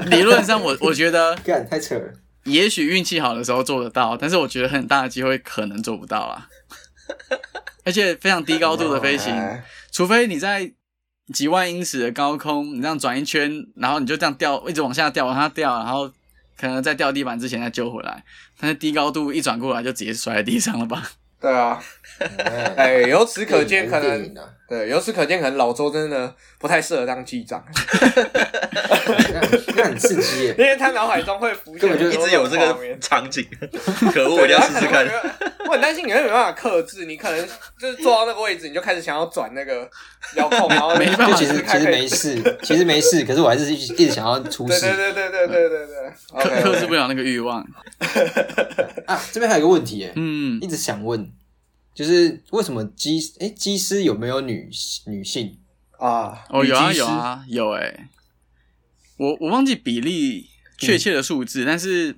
[0.06, 2.14] 理论上我，我觉得干太扯了，
[2.46, 6.48] 也许运气好的时候做得到，但是我觉得很大的机会可能做不到啦。
[7.84, 10.72] 而且非常低高度的飞行，哎除非你在
[11.34, 16.08] 几万英尺的高空，你这样转一圈，然后你就这样掉，一直往下掉，往下掉，然后
[16.58, 18.24] 可能在掉地板之前再救回来。
[18.60, 21.04] 但是低高度一转过来就直接摔在地上了吧？
[21.40, 21.80] 对啊，
[22.20, 24.36] 哎，哎，由此可见，可能
[24.68, 27.64] 对，由此可见，可能老周真的不太适合当机长，
[29.76, 30.56] 那很刺激耶。
[30.58, 33.46] 因为他脑海中会浮现根本就一直有这个场景，
[34.14, 35.08] 可恶，我一定要试试看。
[35.68, 37.48] 我很担心你会没办法克制，你可能
[37.80, 39.90] 就是坐到那个位置，你就开始想要转那个
[40.36, 45.96] 遥控，然后没办法就其实其实没事，其实没事，可是我还是一直一直想要出事对对对对对对对
[46.40, 47.66] 克， OK，克制不了那个欲望。
[49.06, 49.22] 啊。
[49.32, 51.30] 这边还有个问题耶，嗯一，直想问，
[51.98, 54.70] 就是为什么机哎机师有没有女
[55.08, 55.58] 女性？
[55.98, 58.08] 啊，哦，有啊有啊有诶、
[59.18, 62.16] 我我忘记比例确切的数字，但是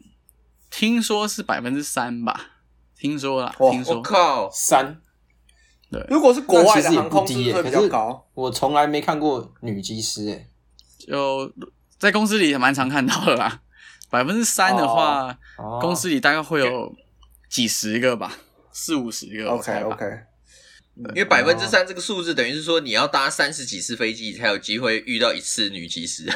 [0.69, 2.57] 听说是百分之三吧，
[2.97, 3.95] 听说啦，听说。
[3.95, 4.99] 我靠，三，
[6.09, 8.27] 如果是国外的航空，不低耶、是不是会比较高？
[8.33, 10.49] 我从来没看过女机师诶、
[10.99, 11.49] 就
[11.97, 13.61] 在公司里也蛮常看到的啦。
[14.09, 15.79] 百分之三的话，哦。
[15.81, 16.93] 公司里大概会有
[17.49, 18.35] 几十个吧，
[18.71, 19.71] 四五十个 OK。
[19.83, 20.05] OK，
[21.09, 26.29] 因为百分之三这个数字等于是说你要搭三十几次飞机才有机会遇到一次女技师。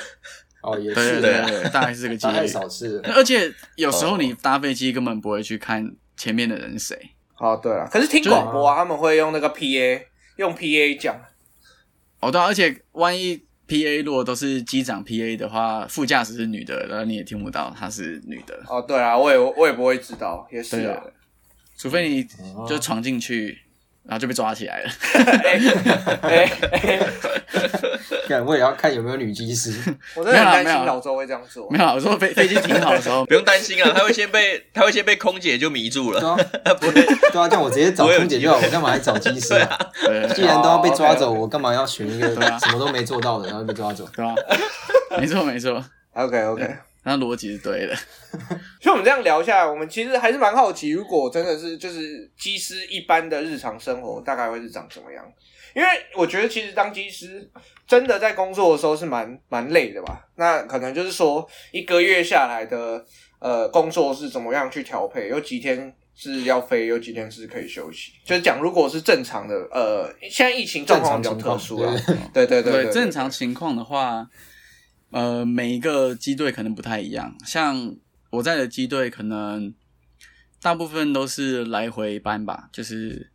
[0.61, 2.47] 哦，也是对对对，大概是这个几率太率。
[2.51, 3.13] 少次了。
[3.13, 7.09] 而且有时候你搭飞机根本不会去看前面的人是谁。
[7.37, 10.01] 哦对了，可是听广播啊，他们会用那个 PA
[10.37, 11.19] 用 PA 讲。
[12.21, 20.97] 哦，对啊、而且万一 P A 如果都是机长 P A 的话，副驾驶是女的，然后你也听不到她是女的，哦，对啊，我也我也不会知道，也是。
[21.77, 23.59] 除非你哦就闯进去，
[24.03, 24.89] 然后就被抓起来了。
[25.43, 25.59] 哎
[26.21, 26.99] 哎，
[28.27, 29.71] 看我也要看有没有女机师。
[30.15, 31.77] 我真的很担心老周会这样做没。
[31.77, 36.93] 有啊，我说飞飞机停好的时候， 不用担心啊，他会先被他会先被空姐就迷住了，对啊，他 不会。
[36.93, 37.03] 对
[37.41, 39.79] 啊，这样我直接找空姐就好，我干嘛还找机师啊？
[40.05, 44.07] 对既然都要被抓走，我干嘛要选一个什么都没做到的，然后被抓走？
[44.15, 44.35] 对吧？
[45.19, 45.83] 没错没错
[46.13, 47.95] ，OK OK，那逻辑是对的。
[48.83, 55.23] 所以我们这样聊下来，我们其实还是蛮好奇，如果真的是就是机师一般的日常生活，大概会是长什么样？
[55.73, 57.49] 因为我觉得其实当机师
[57.87, 60.27] 真的在工作的时候是蛮蛮累的吧。
[60.35, 63.01] 那可能就是说一个月下来的
[63.39, 68.11] 呃工作是怎么样去调配，有几天是要飞，有几天是可以休息。
[68.25, 71.97] 就是讲如果是正常的呃，现在疫情状况比较特殊了，
[72.33, 74.27] 对对对对，正常情况的话，
[75.11, 77.33] 呃，每一个机队可能不太一样。
[77.45, 77.95] 像
[78.33, 79.75] 我在的机队，可能
[80.59, 83.31] 大部分都是来回班吧，就是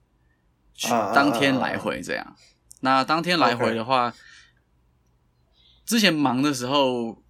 [1.15, 2.37] 当天来回这样。
[2.81, 4.13] 那当天来回的话
[5.85, 7.23] 之前忙的时候，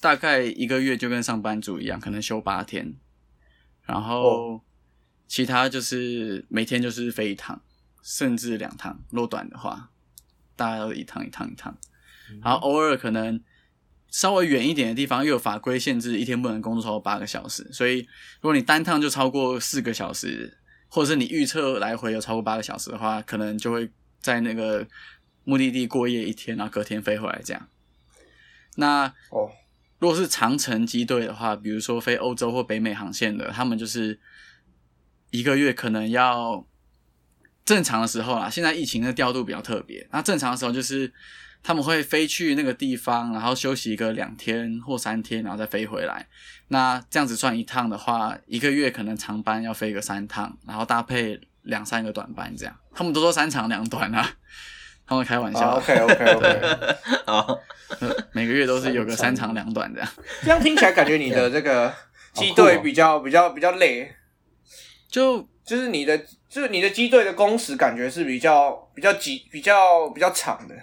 [0.00, 2.94] 大概一个月就跟上班族一样，可能休八天，
[3.82, 4.62] 然后
[5.26, 7.60] 其他就是每天就是飞一趟，
[8.02, 9.00] 甚至两趟。
[9.10, 9.90] 若短的话，
[10.54, 11.76] 大概都一趟一趟一趟。
[12.40, 13.42] 然后偶尔可能
[14.14, 17.68] 稍微远一点的地方，又有法规限制，一天不能工作超过八个小时。
[17.72, 17.98] 所以
[18.40, 24.86] 如果你单趟就超过四个小时，或者是你预测来回有超过八个小时的话，可能就会在那个
[25.42, 27.68] 目的地过夜一天，然后隔天飞回来这样。
[28.76, 29.50] 那哦
[29.98, 34.20] 如果是长程机队的话，比如说飞欧洲或北美航线的，他们就是
[35.30, 36.64] 一个月可能要
[37.64, 38.48] 正常的时候啦。
[38.48, 41.12] 现在疫情的调度比较特别，那正常的时候就是
[41.66, 46.26] 他们会飞去那个地方，然后休息一个两天或三天，然后再飞回来。
[46.68, 52.76] 那这样子算一趟的话，一个月可能长班要飞个三趟，然后搭配两三个短班这样。
[52.94, 54.30] 他们都说三长两短啊，
[55.06, 57.58] 他们开玩笑，，OK OK OK，好，
[58.32, 60.08] 每个月都是有个三长两短这样。
[60.42, 61.90] 这样听起来感觉你的这个
[62.34, 64.14] 机队比较比较比较累。
[65.08, 70.74] 就就是你的，就是你的机队的工时感觉是比较比较急、比较比较长的。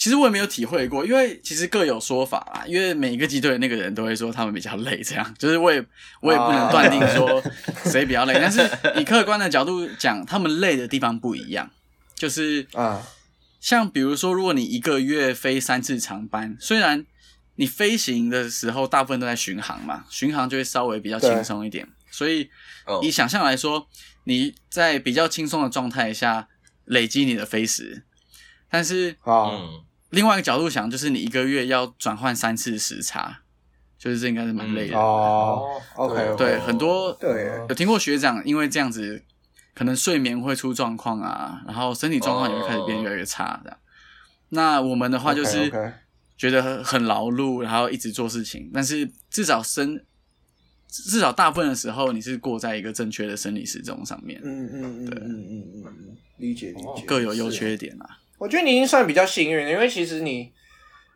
[0.00, 2.64] 其实我也没有体会过，因为其实各有说法啦。
[2.66, 5.84] 因为每一个机队的那个人都会说他们比较累，这样 就是我也
[6.22, 7.42] 我也不能断定说
[7.84, 8.32] 谁比较累。
[8.40, 8.66] 但是
[8.98, 11.70] 以客观的角度讲，他们累的地方不一样。
[12.14, 13.06] 就是啊，
[13.60, 17.04] 像比如说，如果你一个月飞三次长班，虽然
[17.56, 21.86] 你飞行的时候大部分都在巡航嘛，巡航就会稍微比较轻松一点。
[22.10, 22.48] 所以
[22.86, 23.86] 哦以想象来说，
[24.24, 26.48] 你在比较轻松的状态下
[26.86, 28.04] 累积你的飞时，
[28.70, 33.42] 但是啊，嗯，另外一个角度想，就是你一个月要转换三次时差，
[33.98, 34.98] 就是这应该是蛮累的。
[34.98, 39.22] 哦，OK，对，很多对，有听过学长因为这样子，
[39.74, 43.78] 可能睡眠会出状况啊，然后身体状况也会开始变越来越差这样。
[44.48, 45.70] 那我们的话就是
[46.36, 50.04] 觉得很很劳碌，然后一直做事情，但是至少生
[50.88, 57.04] 至少大部分的时候你是过在一个正确的生理时钟上面，嗯嗯嗯嗯嗯嗯嗯，理解理解。
[57.06, 58.18] 各有优缺点啊。
[58.40, 60.50] 我觉得你已经算比较幸运了，因为其实你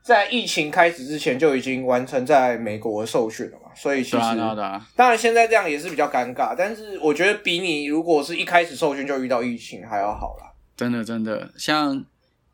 [0.03, 10.53] 在疫情开始之前就已经完成在美国的受训了嘛，所以其实对啊，啊，啊，当然现在这样也是比较尴尬，但是我觉得比你如果是一开始受训就遇到疫情还要好啦。
[10.77, 12.05] 真的真的，像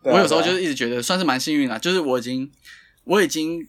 [0.05, 2.49] 我有时候就是一直觉得算是蛮幸运啦，就是我已经
[3.03, 3.67] 我已经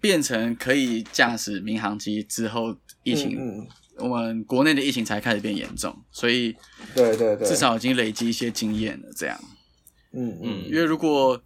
[0.00, 3.68] 变成可以驾驶民航机之后，疫情、嗯嗯。
[3.96, 6.52] 我们国内的疫情才开始变严重，所以
[6.96, 9.08] 对对对，至少已经累积一些经验了。
[9.16, 9.38] 这样，
[10.14, 11.40] 嗯嗯因为如果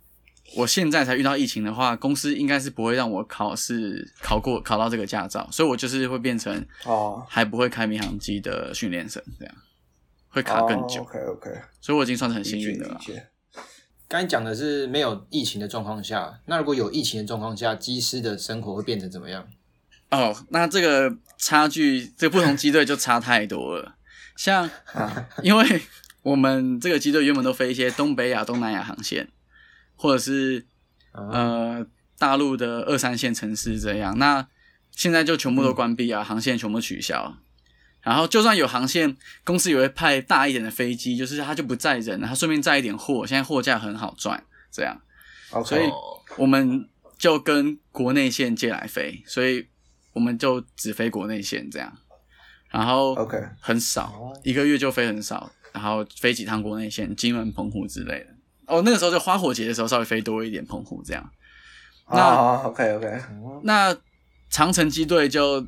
[0.57, 9.54] 我现在才遇到疫情的话，公司应该是不会让我考试考过考到这个驾照，所以我就是会变成哦，还不会开民航机的训练生，这样
[10.28, 11.50] 会卡更久，OK OK，
[11.81, 12.98] 所以我已经算是很幸运的了。
[14.09, 19.46] 刚才讲的是没有疫情的状况下，那如果有疫情的状况下，机师的生活会变成怎么样？
[20.11, 23.96] 哦，那这个差距，这个不同机队就差太多了。
[24.35, 24.70] 像，
[25.44, 25.83] 因为
[26.22, 29.28] 我们这个机队原本都飞一些东北亚、东南亚航线，
[29.96, 30.66] 或者是
[31.12, 31.87] 呃
[32.18, 34.18] 大陆的二三线城市这样。
[34.18, 34.46] 那
[34.92, 37.37] 现在就全部都关闭啊，航线全部取消。
[38.00, 43.26] 然后就算有航线，公司也会派大一点的飞机，就是它就不载人，它顺便载一点货。
[43.26, 45.00] 现在货架很好赚，这样。
[45.64, 45.90] 所以
[46.37, 49.66] 我们就跟国内线借来飞，所以
[50.12, 51.92] 我们就只飞国内线这样，
[52.70, 58.26] 然后 OK 很少，一个月就飞很少，然后飞几趟国内线，金门、澎湖之类的。
[58.66, 61.31] 哦，那个时候就花火节的时候稍微飞多一点澎湖这样。
[62.11, 63.20] 那啊，OK OK，
[63.62, 63.96] 那
[64.50, 65.66] 长城机队就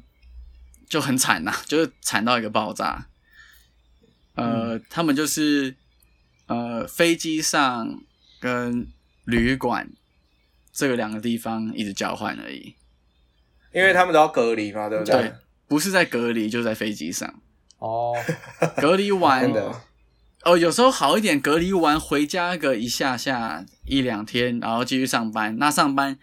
[0.89, 3.07] 就很惨呐、就是惨到一个爆炸。
[4.35, 5.75] 呃，他们就是
[6.47, 8.01] 呃飞机上
[8.39, 8.87] 跟
[9.25, 9.91] 旅馆
[10.73, 12.75] 这个两个地方一直交换而已，
[13.73, 15.33] 因为他们都要隔离嘛，对不对，对
[15.69, 17.43] 不是在隔离，就在飞机上。
[17.79, 18.15] 哦，
[18.77, 19.75] 隔离完的
[20.45, 25.59] 哦，有时候好一点，隔离完回家个一下下一两天，然后继续上班。
[25.59, 26.19] 那上班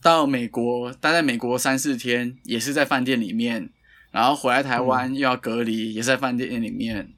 [0.00, 3.70] 到美国待在美国三四天，也是在饭店里面，
[4.12, 7.12] 然后回来台湾又要隔离，也是在饭店里面，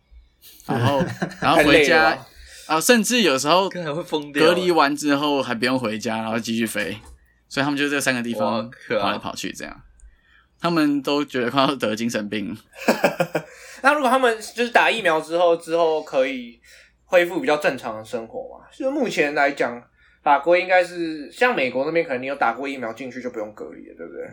[0.67, 1.05] 然后
[1.43, 2.19] 然后回家
[2.67, 3.69] 啊，甚至有时候。
[4.33, 6.97] 隔离完之后还不用回家，然后继续飞，
[7.49, 9.81] 所以他们就这三个地方跑来跑去，这样
[10.61, 12.57] 他们都觉得快要得精神病。
[13.83, 16.61] 那如果他们就是打疫苗之后，之后可以
[17.05, 18.67] 恢复比较正常的生活嘛？
[18.77, 19.81] 就目前来讲，
[20.23, 24.29] 法国应该是像美国那边，可能你有打过疫苗进去就不用隔离了，对不对？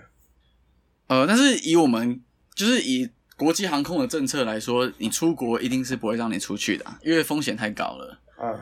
[1.07, 2.19] 呃，但是以我们
[2.55, 3.07] 就是以
[3.37, 8.19] 国际航空的政策来说，你出国一定是不会让你出去的啊，因为风险太高了。
[8.41, 8.59] 嗯，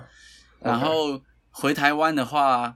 [0.59, 1.21] 然后
[1.51, 2.75] 回台湾的话，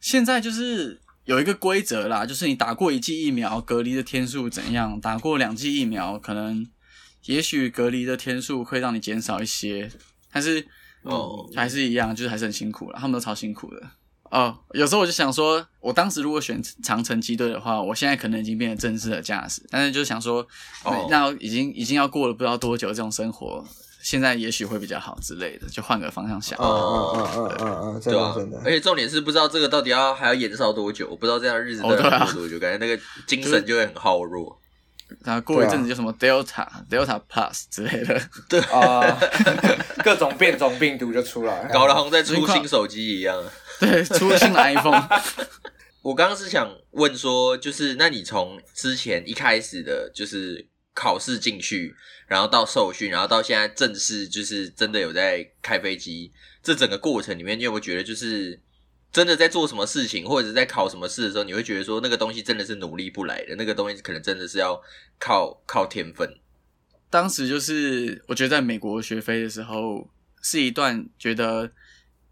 [0.00, 6.66] 现在就是有一个规则啦，就是你打过一剂疫苗，隔离的天数怎样；打过两剂疫苗，可能
[7.26, 9.90] 也许隔离的天数会让你减少一些，
[10.32, 10.66] 但是
[11.02, 13.80] 哦还是一样，就是还是很辛苦了，他们都超辛苦的。
[14.30, 20.46] 哦，有时候我就想说，我当时如果选长城机队的话，我现在可能已经变成正式的驾驶，但是就想说，
[20.84, 23.62] 哦那已经已经要过了不知道多久这种生活，
[24.02, 26.58] 现在也许会比较好之类的，就换个方向想。
[26.58, 34.58] 嗯嗯嗯嗯嗯嗯，对啊真的，而且重点是不知道这个到底要还要延烧多久，我不知道这样的日子到底要过多久，感觉那个精神就会很耗弱。
[35.24, 39.20] 然后过一阵子就什么 Delta、Delta Plus 之类的，对啊，
[40.02, 41.68] 各种变种病毒就出来了。
[41.70, 43.38] 搞得好像在出新手机一样。
[43.78, 45.06] 对，出了新的 iPhone。
[46.00, 51.94] 我刚刚是想问说，就是那你从之前一开始的，就是考试进去，
[52.26, 58.60] 然后到受训，然后到现在正式就是真的有在开飞机，这整个过程里面，你有没有觉得就是
[59.12, 64.80] 真的在做什么事情，或者是在考什么试的时候，你会觉得说那个东西真的是努力不来的，那个东西可能真的是要
[65.18, 66.28] 靠靠天分。
[67.10, 70.08] 当时就是我觉得在美国学飞的时候，
[70.42, 71.70] 是一段觉得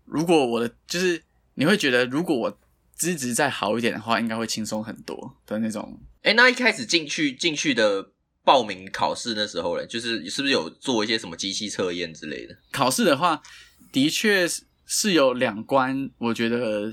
[0.07, 1.23] 如果我的就是
[1.55, 2.59] 你会觉得如果我
[2.95, 6.01] 资质再好一点的话，应该会轻松很多的那种。
[6.23, 8.11] 哎，那一开始进去进去的
[8.51, 12.59] 报名考试那时候呢，就是是不是有做一些什么机器测验之类的？
[12.73, 13.41] 考试的话，
[13.93, 16.93] 的确是是有两关，我觉得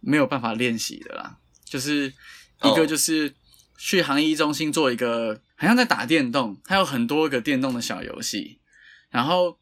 [0.00, 1.36] 没有办法练习的啦。
[1.66, 3.34] 就是一个哦就是
[3.76, 8.58] 去航医中心做一个，好像在打电动，它有很多个电动的小游戏，
[9.10, 9.58] 然后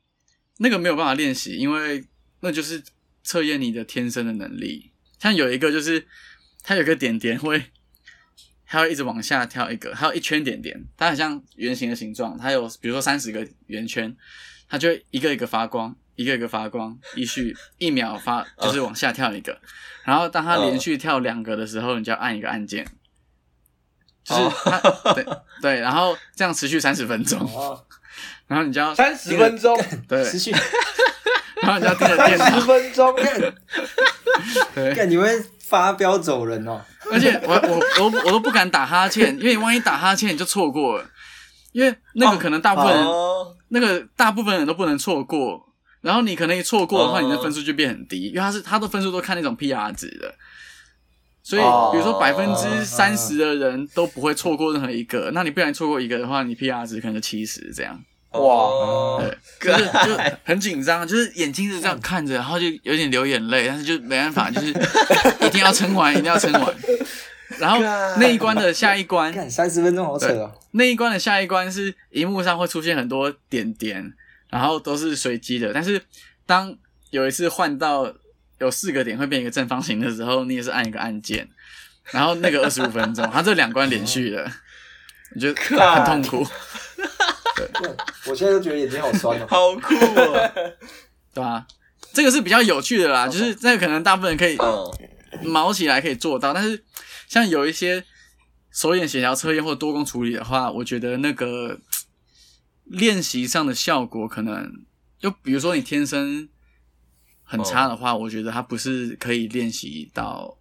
[0.58, 2.04] 那个没有办法练习，因为
[2.42, 2.80] 那就是
[3.24, 4.92] 测验你的天生的能力。
[5.18, 6.06] 像有一个就是
[6.62, 7.64] 它有个点点会，
[8.70, 14.14] 它会一直往下跳一个，还有一圈点点，它很像圆形的形状，它有比如说三十个圆圈，
[14.68, 19.58] 它就会一个一个发光，一个一个发光，一序一秒发就是往下跳一个，
[20.04, 22.86] 然后当它连续跳两个的时候，你就要按一个按键，
[24.22, 24.78] 就是它、
[25.14, 25.26] 对
[25.62, 27.82] 对，然后这样持续三十分钟，哦，
[28.46, 30.50] 然后你就要三十分钟，对，持续，
[31.62, 33.16] 然后你就要盯着电三十，分钟，
[34.74, 36.80] 对，看你会发飙走人哦，
[37.12, 41.04] 而且我我我我都不敢打哈欠，因为你万一打哈欠你就错过了，
[41.72, 45.60] 因为那个可能大部分人、哦，那个大部分人都不能错过，
[46.00, 47.22] 然后你可能一错过的话，哦。
[47.22, 50.34] 你的分数就变很低，因为他是他的分数都看那种 PR 值的，
[51.42, 51.90] 所以哦。
[51.92, 58.00] 比如说百分之三十的人都不会错过任何一个，那你不然错过一个的话，你 PR 值可能就七十这样，
[58.32, 59.22] 哇。
[59.60, 64.68] 就是就很紧张，就是眼睛是这样看着，然后就有点流眼泪，但是就没办法，就是
[65.44, 66.74] 一定要撑完，一定要撑完。
[67.58, 67.78] 然后
[68.18, 74.12] 那一关的下一关，看三十分钟好扯哦，那一关的下一关是荧幕上会出现很多点点，
[74.48, 75.72] 然后都是随机的。
[75.72, 76.00] 但是
[76.46, 76.72] 当
[77.10, 78.12] 有一次换到
[78.58, 81.48] 有四个点会变一个正方形的时候，你也是按一个按键，
[82.12, 84.48] 然后那个二十五分钟，他这两关连续的，
[85.34, 85.60] 我觉得
[86.04, 86.46] 很痛苦，
[88.26, 89.46] 我现在都觉得眼睛好酸哦。
[89.50, 90.52] 好酷哦！
[91.34, 91.66] 对吧、
[92.12, 96.84] 这个是比较有趣的啦，就是那个可能大部分人可以嗯，毛起来可以做到，但是
[97.28, 98.04] 像有一些
[98.72, 101.78] 手眼协调测验或多工处理的话，我觉得那个
[102.84, 104.72] 练习上的效果可能，
[105.20, 106.48] 就比如说你天生
[107.44, 110.58] 很差的话，我觉得它不是可以练习到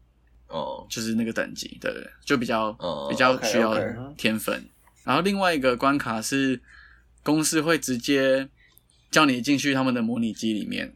[0.50, 1.92] 哦，就是那个等级，对，
[2.26, 3.76] 就比较、哦比较需要
[4.16, 4.70] 天分。
[5.04, 6.62] 然后另外一个关卡是
[7.28, 8.48] 公司会直接
[9.12, 10.94] 叫你进去他们的模拟机里面，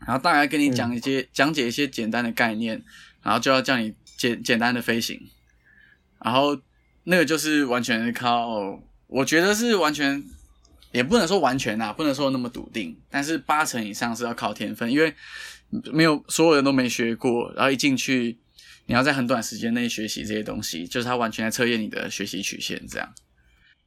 [0.00, 2.82] 然后大概跟你讲一些、讲解一些简单的概念，
[3.22, 5.20] 然后就要叫你简简单的飞行，
[6.20, 6.60] 然后
[7.04, 10.24] 那个就是完全是靠，我觉得是完全。
[10.92, 15.14] 也不能说完全啊，不能说那么笃定，但是八成以上是要靠天分，因为
[15.92, 18.38] 没有所有人都没学过，然后一进去，
[18.86, 23.12] 你要在很短时间内学习这些东西，就是他完全在测验你的学习曲线，这样。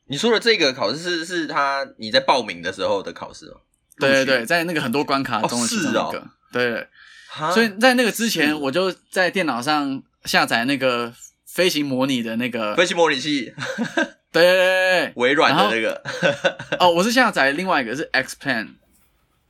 [0.10, 3.62] 你说的这个考试是是他你在报名的时候的考试哦？
[3.98, 6.88] 对对对，在那个很多关卡中的其中一个，哦是哦对。
[7.54, 11.14] 所以在那个之前，我就在电脑上下载那个
[11.46, 13.54] 飞行模拟的那个，飞行模拟器，
[14.34, 16.02] 对对对对微软的那个，
[16.80, 18.70] 哦，我是下载另外一个是 X Plan，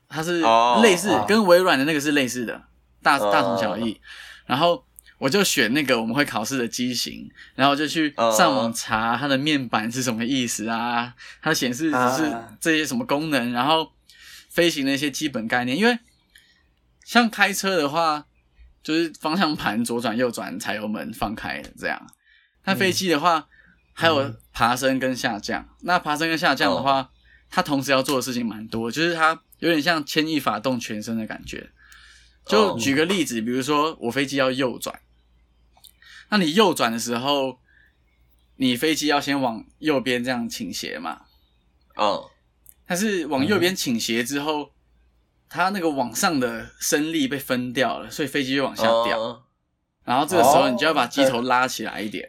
[0.09, 2.63] 它是哦类似、哦跟微软的那个是类似的，
[3.01, 4.01] 大哦大同小异。
[4.45, 4.83] 然后
[5.19, 13.91] 我就选那个我们会考试的机型，然后就去哦上网查它的面板是什么意思啊，它显示只是啊这些什么功能，然后
[14.49, 15.77] 飞行的一些基本概念。
[15.77, 15.99] 因为
[17.03, 18.25] 像开车的话，
[18.81, 22.07] 就是方向盘左转右转，踩油门放开这样。
[22.63, 23.47] 那飞机的话，
[23.93, 25.67] 还有爬升跟下降。
[25.81, 27.09] 那爬升跟下降的话，
[27.49, 31.69] 它同时要做的事情蛮多，就是它有点像牵一发动全身的感觉。
[32.45, 34.99] 就举个例子，比如说我飞机要右转，
[36.29, 37.59] 那你右转的时候，
[38.55, 41.21] 你飞机要先往右边这样倾斜嘛。
[41.95, 42.29] 哦，
[42.85, 44.71] 但是往右边倾斜之后，
[45.49, 49.19] 它那个往上的升力被分掉了，所以飞机就往下掉。
[49.19, 49.43] 哦
[50.05, 52.27] 然后这个时候哦你就要把机头拉起来一点，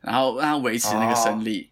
[0.00, 1.70] 然后让它维持那个升力。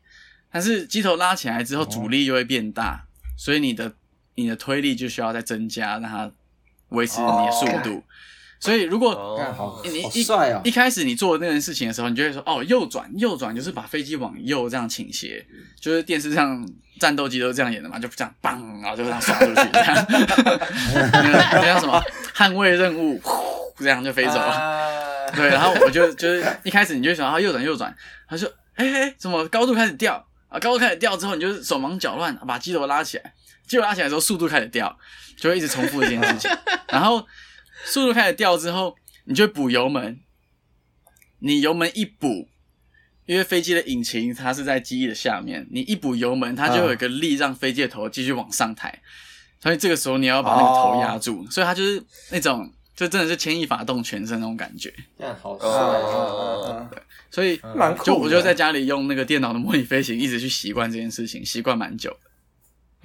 [0.52, 3.06] 但是机头拉起来之后，阻力又会变大，
[3.38, 3.94] 所以你的
[4.34, 6.30] 你的推力就需要再增加，让它
[6.90, 8.02] 维持你的速度。
[8.58, 9.38] 所以如果
[9.84, 10.22] 你一
[10.64, 10.70] 一！
[10.70, 15.44] 开始你做那件事情的时候，你就会说哦，右转，右转就是把飞机往右这样倾斜，
[15.80, 16.66] 就是电视上
[16.98, 22.02] 战斗机都是这样演的嘛，就这样棒，然后就这样刷出去，这样，那个那叫什么
[22.34, 24.52] 捍卫任务，呼这样就飞走了。
[24.52, 25.02] 啊
[25.34, 27.94] 对，然后我就就是一开始你就会想要右转右转，
[28.28, 30.58] 他说哎哎怎么高度开始掉啊？
[30.60, 33.32] 高度开始掉之后，你就手忙脚乱把机头拉起来，
[33.66, 34.96] 机头拉起来之后速度开始掉，
[35.36, 36.50] 就会一直重复这件事情。
[36.88, 37.26] 然后
[37.86, 40.20] 速度开始掉之后，你就补油门，
[41.38, 42.48] 你油门一补。
[43.24, 49.02] 因为飞机的引擎它是在机翼的下面，你一补油门，它就有一个力让飞机的头继续往上抬，
[49.60, 54.94] 所以这个时候你要把那个头压住，所以它就是那种就真的是牵一发动全身那种感觉。
[55.18, 56.90] 这样好帅嗯哦！
[57.28, 58.04] 所以嗯蛮酷。
[58.04, 62.25] 就我就在家里用那个电脑的模拟飞行，一直去习惯这件事情，习惯蛮久的。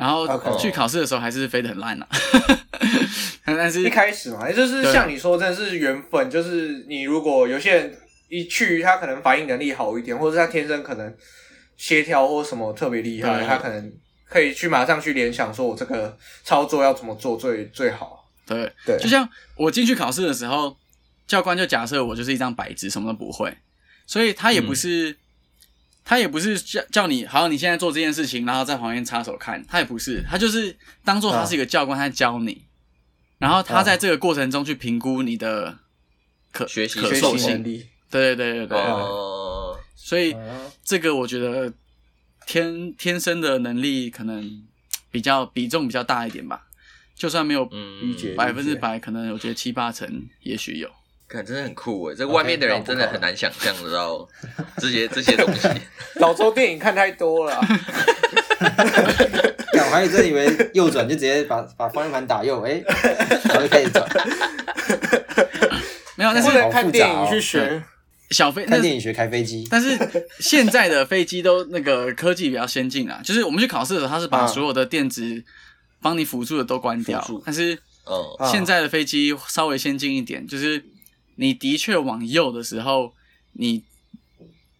[0.01, 2.07] 然后去考试的时候还是飞得很烂啊，
[3.45, 6.27] 但是一开始嘛，也就是像你说，真的是缘分。
[6.27, 7.95] 就是你如果有些人
[8.27, 11.15] 一去，他可能反应能力好一点，或者是他天生可能
[11.77, 13.93] 协调或什么特别厉害，他可能
[14.27, 18.27] 可以去马上去联想，说我这个操作要怎么做最最好。
[18.47, 20.75] 对对就像我进去考试的时候，
[21.27, 23.55] 教官就假设我就是一张白纸，什么都不会，
[24.07, 25.15] 所以他也不是。
[26.03, 30.75] 他也不是叫叫你，好，你现在做这件事情，然后在旁边插手看，他也不是，他就是
[31.05, 32.65] 当做他是一个教官，他在教你，
[33.37, 35.77] 然后他在这个过程中去评估你的
[36.51, 37.51] 可学习学习可塑性。
[37.51, 41.71] 能，力，对对对对对，哦，所以嗯这个我觉得
[42.45, 44.63] 天天生的能力可能
[45.11, 46.67] 比较比重比较大一点吧，
[47.15, 47.69] 就算没有
[48.35, 50.89] 百分之百，可能我觉得七八成也许有。
[51.31, 54.27] 看真的很酷诶，这个外面的人真的很难想象得到
[54.77, 55.67] 这些这些东西。
[56.19, 57.57] 老周电影看太多了
[59.73, 62.81] 我还真以为右转就直接把把方向盘打右，哎，
[63.45, 64.07] 然后就开始转。
[66.15, 67.83] 没有，但不是能看电影好复杂哦去学。
[68.29, 69.97] 小飞那看电影学开飞机，但是
[70.39, 75.43] 现在的飞机都那个科技比较先进啊，就是我们去考试的时候，它是把啊所有的电子
[76.01, 77.77] 帮你辅助的都关掉，但是
[78.49, 80.81] 现在的飞机稍微先进一点，就是
[81.35, 83.13] 你的确往右的时候，
[83.53, 83.83] 你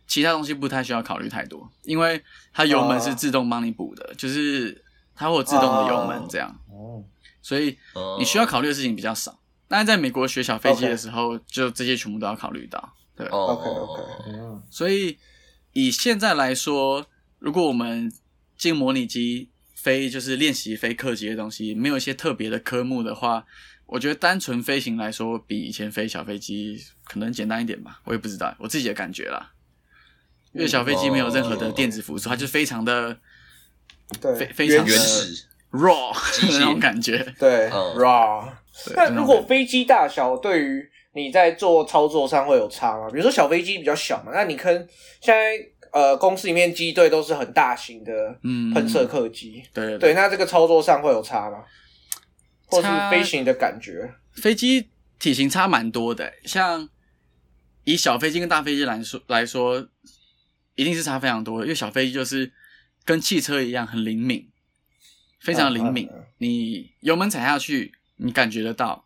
[0.08, 2.22] 其他东西不太需要考虑太多，因为
[2.54, 4.84] 它油门是自动帮你补的，就是
[5.16, 7.04] 它会有自动的油门这样，哦，
[7.42, 9.40] 所以哦你需要考虑的事情比较少。
[9.68, 12.94] 但是在美国学小飞机的时候就这些全部都要考虑到。
[13.16, 15.18] 对，哦 OK，OK 嗯，所以
[15.72, 17.06] 以现在来说，
[17.40, 18.12] 如果我们
[18.58, 23.46] 进模拟机飞，就是练习飞客机的东西，没有一些特别的科目的话，
[23.92, 28.00] 我觉得单纯飞行来说，比以前飞小飞机可能简单一点吧。
[28.06, 29.52] 我也不知道，我自己的感觉啦。
[30.54, 33.18] 因为小飞机没有任何的电子辅助，它就非常的
[34.22, 36.14] 对，非非常原始 raw
[36.58, 37.18] 那种感觉。
[37.38, 38.46] 对嗯，raw。
[38.86, 43.10] 对那如果飞机大小对于你在做操作上会有差吗？
[43.12, 44.74] 比如说小飞机比较小嘛，那你跟
[45.20, 45.58] 现在
[45.92, 48.14] 呃公司里面机队都是很大型的
[48.44, 51.58] 嗯喷射客机，对对，那这个操作上会有差吗？
[52.72, 54.16] 或是飞行的感觉？
[54.34, 54.88] 飞机
[55.20, 56.90] 体型差蛮多的，像
[57.84, 59.88] 以小飞机跟大飞机来说来说，
[60.76, 61.66] 一定是差非常多的。
[61.66, 62.52] 因为小飞机就是
[63.04, 64.50] 跟汽车一样很灵敏，
[65.40, 66.08] 非常灵敏。
[66.08, 69.04] 嗯嗯嗯你油门踩下去，你感觉得到；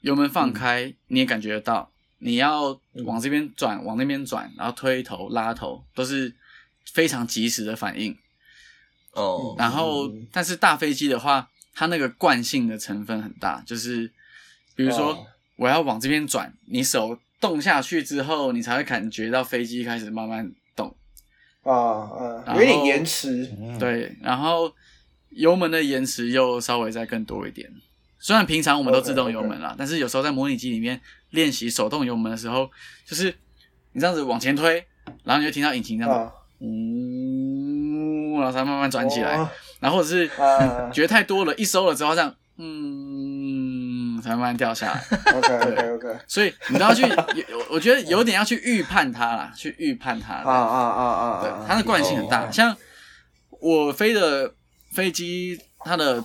[0.00, 1.92] 油门放开，你也感觉得到。
[2.18, 6.34] 你要往这边转，往那边转，然后推头、拉头，都是
[6.92, 8.16] 非常及时的反应。
[9.12, 14.10] 哦，然后嗯，但是大飞机的话，它那个惯性的成分很大，就是
[14.76, 20.94] 比如说哦我要往这边转，你手动下去之后，你才会感觉到飞机开始慢慢动。
[21.62, 23.48] 啊啊，然后有点延迟。
[23.78, 24.72] 对，然后
[25.30, 27.70] 油门的延迟又稍微再更多一点。
[28.18, 31.00] 虽然平常我们都自动油门啦但是有时候在模拟机里面
[31.30, 32.70] 练习手动油门的时候，
[33.04, 33.34] 就是
[33.92, 34.84] 你这样子往前推，
[35.22, 39.36] 然后你就听到引擎这样子，啊呜、然后才慢慢转起来。
[39.36, 39.48] 哦
[39.84, 45.04] 然后或者是啊觉得太多了，一收了之后这样，嗯，才慢慢掉下来。
[45.34, 50.36] OK OK OK，所以你都要去，有我觉得有点要去预判它啦，去预判它。
[50.36, 52.46] 啊啊啊啊对啊，，它的惯性很大。
[52.46, 52.74] 哦像
[53.60, 54.54] 我飞的
[54.92, 56.24] 飞机，它的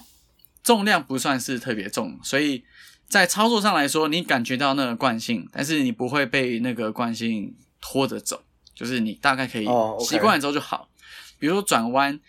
[0.63, 2.63] 重量不算是特别重，所以
[3.09, 8.41] 在操作上来说，你感觉到那个惯性，但是你不会被那个惯性拖着走，
[8.73, 9.67] 就是你大概可以
[9.99, 10.87] 习惯了之后就好。
[11.39, 12.19] 比如说转弯，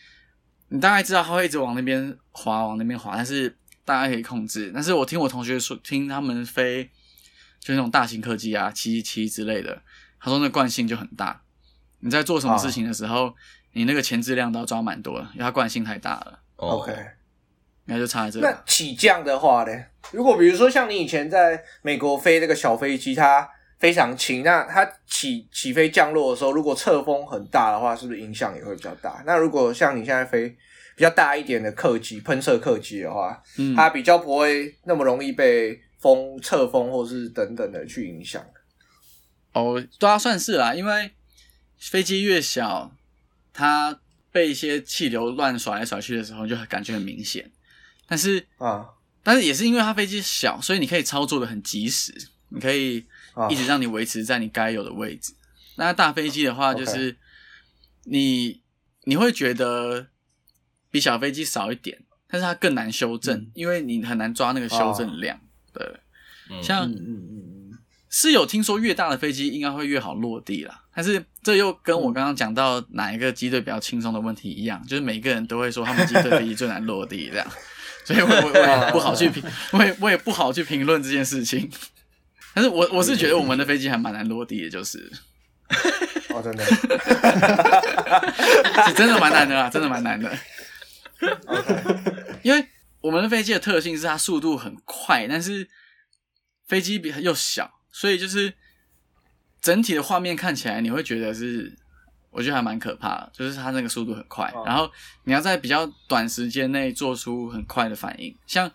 [0.71, 3.55] 你大概知道它会一直往那边滑，往那边滑，但是
[3.85, 4.71] 大概可以控制。
[4.73, 6.89] 但是我听我同学说，听他们飞，
[7.61, 9.83] 就那种大型客机啊，七七之类的，
[10.19, 11.43] 他说那惯性就很大。
[11.99, 13.35] 你在做什么事情的时候，
[13.73, 16.41] 你那个前置量都要抓蛮多的，因为它惯性太大了。
[16.57, 16.93] 哦 OK。
[17.87, 18.47] 应该就差在这里。
[18.47, 19.73] 那起降的话呢？
[20.13, 23.49] 如果比如说像你以前在美国飞那个小飞机，它
[23.81, 29.23] 非常轻，那它起起飞降落的时候，如果侧风很大的话，是不是影响也会比较大？
[29.27, 30.49] 那如果像你现在飞
[30.95, 38.45] 比较大一点的客机，喷射客机的话，嗯，它比较不会那么容易被风、侧风或是等等的去影响。
[39.55, 41.11] 哦，对啊，算是啦，因为
[41.79, 42.93] 飞机越小，
[43.53, 43.99] 它
[44.31, 47.51] 被一些气流乱甩来甩去的时候，就感觉很明显。
[48.07, 48.87] 但是，啊
[49.23, 52.13] 但是也是因为它飞机小，所以你可以操作的很及时，
[52.51, 53.49] 你可以啊。
[53.49, 55.33] 一直让你维持在你该有的位置。
[55.77, 57.17] 那大飞机的话就是
[58.05, 58.61] 你
[59.05, 60.09] 你会觉得
[60.91, 63.51] 比小飞机少一点，但是它更难修正，嗯。
[63.55, 65.41] 因为你很难抓那个修正量。
[65.73, 65.85] 对，
[66.51, 66.63] 嗯。
[66.63, 67.79] 像嗯嗯嗯
[68.13, 77.47] 是有听说越大的飞机应该会越好落地啦，但是这又跟我刚刚讲到哪一个机队比较轻松的问题一样，就是每个人都会说他们机队飞机最难落地这样，
[78.05, 79.41] 所以我我我也不好去评，
[79.71, 81.71] 我也我也不好去评论这件事情。
[82.55, 85.11] 但是我我是觉得我们的飞机还蛮难落地的，就是
[85.69, 86.65] 嗯，哦，真的。
[88.87, 90.37] 是真的蛮难的啊，真的蛮难的。
[92.43, 92.67] 因为
[93.01, 95.69] 我们的飞机的特性是它速度很快，但是
[96.67, 98.55] 飞机比又小，所以就是
[99.61, 101.77] 整体的画面看起来你会觉得是，
[102.31, 104.91] 我觉得还蛮可怕的，就是它那个速度很快，哦然后
[105.25, 108.35] 你要在比较短时间内做出很快的反应。
[108.47, 108.73] 像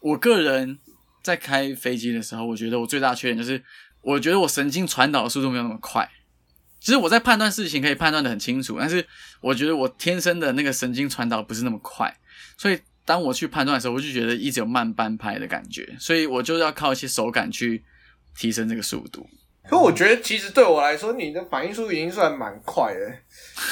[0.00, 0.78] 我个人
[1.22, 3.62] 在开飞机的时候，我觉得我最大的缺点就是，
[4.00, 6.08] 我觉得我神经传导的速度没有那么快。
[6.80, 9.06] 其实我在判断事情可以判断的很清楚，但是
[9.40, 12.12] 我觉得我天生的那个神经传导不是那么快，
[12.58, 17.84] 所以当我去判断的时候，我就觉得一直有慢半拍的感觉，所以我就要靠一些手感去
[18.36, 19.24] 提升这个速度。
[19.68, 23.16] 可我觉得其实对我来说，你的反应速度已经算蛮快的，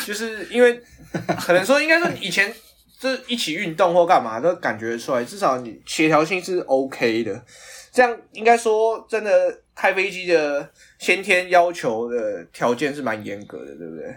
[0.06, 0.80] 就是因为
[1.40, 2.54] 可能说应该说以前
[3.00, 7.44] 就是一起运动或干嘛都感觉出来，至少你协调性是 OK 的。
[7.90, 9.30] 这样应该说真的
[9.74, 14.16] 开飞机的先天要求的条件是蛮严格的，对不对？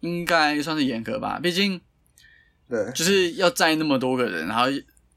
[0.00, 1.80] 应该算是严格吧，毕竟
[2.68, 4.66] 对，就是要载那么多个人，然后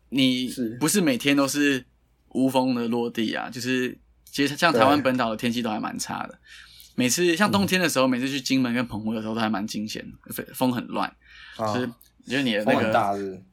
[0.09, 1.83] 你不是每天都是
[2.29, 3.49] 无风的落地啊？
[3.51, 3.95] 就是
[4.31, 6.39] 其实像台湾本岛的天气都还蛮差的，
[6.95, 11.07] 每次像冬天的时候，每次去金门跟澎湖的时候都还蛮惊险的，风风很乱，
[11.57, 11.89] 啊就是
[12.27, 12.91] 就是你的那个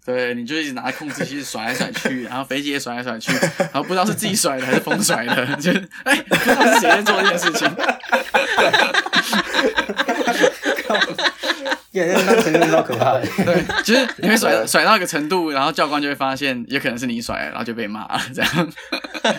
[0.04, 7.70] 对，你就一直拿控制器甩来甩去，然后飞机也甩来甩去，然后不知道是自己甩的还是风甩的，就是哎，不知道是谁在做这件件事情。
[11.92, 13.20] 也那当成人超可怕的。
[13.44, 18.50] 对，就是你会甩甩到一个程度，然后教官就会发现，也可能是你甩，然后就被骂了，这样。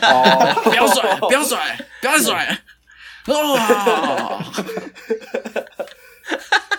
[0.03, 2.59] 哦，不要甩，不要甩，不要再甩。
[3.25, 4.43] 哇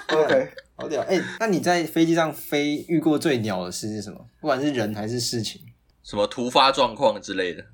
[0.09, 0.49] ！OK，
[0.85, 1.03] 好屌！
[1.03, 4.19] 哎、那你在飞机上飞遇过最鸟的事是什么？
[4.41, 5.61] 不管是人还是事情。
[6.03, 7.65] 什么突发状况之类的，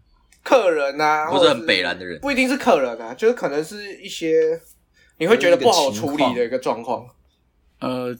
[0.44, 4.60] 客人啊，或者很北蓝的人，不一定是客人啊，就是可能是一些
[5.18, 7.04] 你会觉得不好处理的一个状况。
[7.80, 8.16] 呃，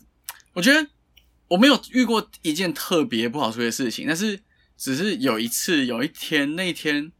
[0.53, 0.85] 我觉得
[1.47, 4.41] 我没有遇过一件特别不好处理的事情，但是
[4.77, 7.13] 只是有一次，有一天那一天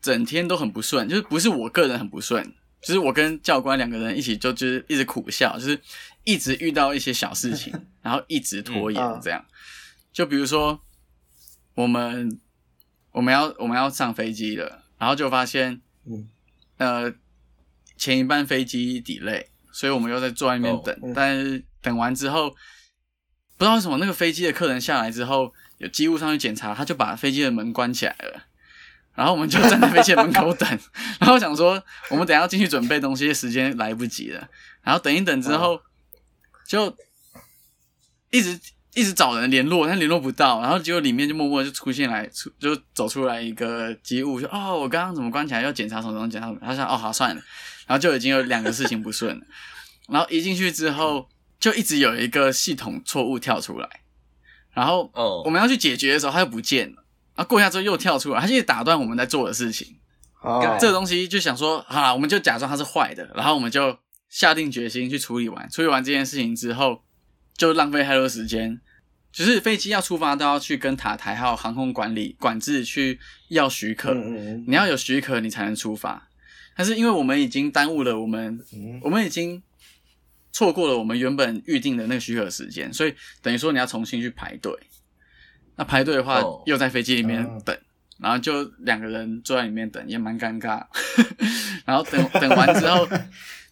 [0.00, 5.80] 整天都很不顺，就是不是我个人很不顺，就是我跟教官两个人一起就就是一直苦笑，就是
[6.24, 7.72] 一直遇到一些小事情，
[8.02, 9.44] 然后一直拖延嗯这样。
[10.12, 10.80] 就比如说
[11.74, 12.40] 我们
[13.12, 16.28] 我们要我们要上飞机了，然后就发现嗯
[16.78, 17.12] 呃
[17.96, 22.56] 前一班飞机 delay，所以我们又在坐在那边哦等，嗯但是等完之后，不
[23.60, 28.44] 知道为什么那个飞机的客人下来之后，有机务上去检查，他就把飞机的门关起来了。
[29.14, 30.68] 然后我们就站在飞机的门口等，
[31.20, 34.48] 然后想说我们等一下要进去准备东西，时间来不及了。
[34.82, 35.80] 然后等一等之后，
[36.66, 36.94] 就
[38.30, 38.58] 一直
[38.94, 45.62] 一直找人联络，但联络不到，然后结果里面就默默就出现来，出就走出来一个机务，说：“哦，我刚刚怎么关起来？
[45.62, 46.30] 要检查什么东西？
[46.32, 47.42] 检查什么？”他说：“哦，好，算了。”
[47.86, 49.46] 然后就已经有两个事情不顺了。
[50.08, 53.88] 然后一进去之后，就一直有一个系统错误跳出来，
[54.72, 57.04] 然后哦我们要去解决的时候，它又不见了。
[57.34, 59.96] 然后过一下之后又跳出来，它就打断我们在做的事情。
[60.40, 63.98] 哦这个东西就想说，好啦，我们就假装它是坏的，然后我们就
[64.34, 65.70] 下定决心去处理完。
[65.70, 67.04] 处理完这件事情之后，
[67.56, 68.80] 就浪费太多时间。
[69.30, 74.12] 就是飞机要出发都要去跟塔台还有航空管理管制去要许可，
[74.66, 76.28] 你要有许可你才能出发。
[76.76, 79.62] 但是因为我们已经耽误了我们，嗯我们已经
[80.50, 84.72] 错过了我们原本预定的那个许可时间，所以等于说你要重新去排队。
[85.76, 87.76] 那排队的话，哦又在飞机里面哦等，
[88.18, 90.84] 然后就两个人坐在里面等，也蛮尴尬。
[91.86, 93.08] 然后等等完之后，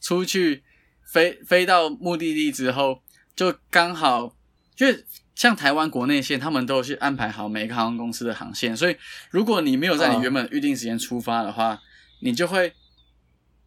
[0.03, 0.63] 出去
[1.07, 3.01] 飞飞到目的地之后，
[3.35, 4.37] 就刚好，
[4.79, 8.97] 因为像台湾国内线，他们都有去安排好每个航空公司的航线，所以
[9.31, 11.81] 如果你没有在你原本预定时间出发的话，
[12.21, 12.75] 你就会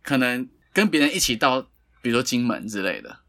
[0.03, 1.61] 可能跟别人一起到，
[2.01, 3.19] 比如说金门之类的，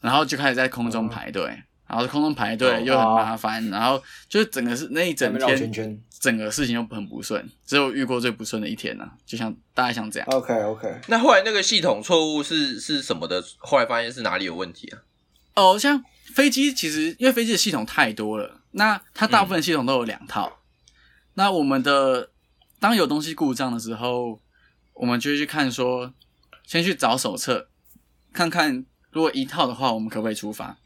[0.00, 5.72] 然后就开始在空中排队，然后空中排队哦又很麻烦，然后就是整个是那一整天
[6.20, 10.28] 整个事情又很不顺，只有遇过最不顺的一天呢、就像大概像这样。
[10.30, 13.42] OK OK，那后来那个系统错误是是什么的？
[13.56, 15.00] 后来发现是哪里有问题啊？
[15.54, 16.04] 哦，像
[16.34, 20.60] 飞机其实因为飞机的系统太多了，那它大部分系统都有两套。
[21.34, 22.30] 那我们的
[22.78, 24.38] 当有东西故障的时候，
[24.92, 26.12] 我们就会去看说，
[26.66, 27.68] 先去找手册，
[28.30, 30.76] 看看如果一套的话，我们可不可以出发？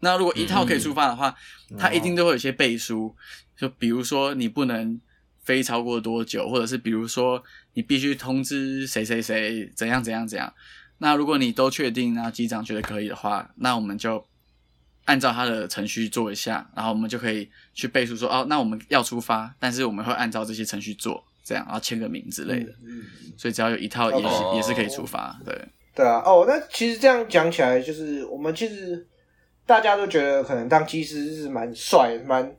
[0.00, 1.36] 那如果一套可以出发的话，
[1.78, 3.14] 它一定都会有一些背书，
[3.60, 4.98] 就比如说你不能
[5.42, 7.42] 飞超过多久，或者是比如说
[7.74, 10.50] 你必须通知谁谁谁怎样怎样怎样。
[10.96, 14.24] 那如果你都确定，然后机长觉得可以的话，那我们就
[15.04, 22.72] 按照他的程序做一下，然后我们就可以去背书说，哦，那我们要出发，但是我们会按照这些程序做，这样，然后签个名之类的。
[23.36, 25.54] 所以只要有一套也是、哦也是可以出发，对。
[25.94, 29.06] 对啊，哦，那其实这样讲起来，就是我们其实
[29.66, 32.54] 大家都觉得可能当机师是蛮帅、蛮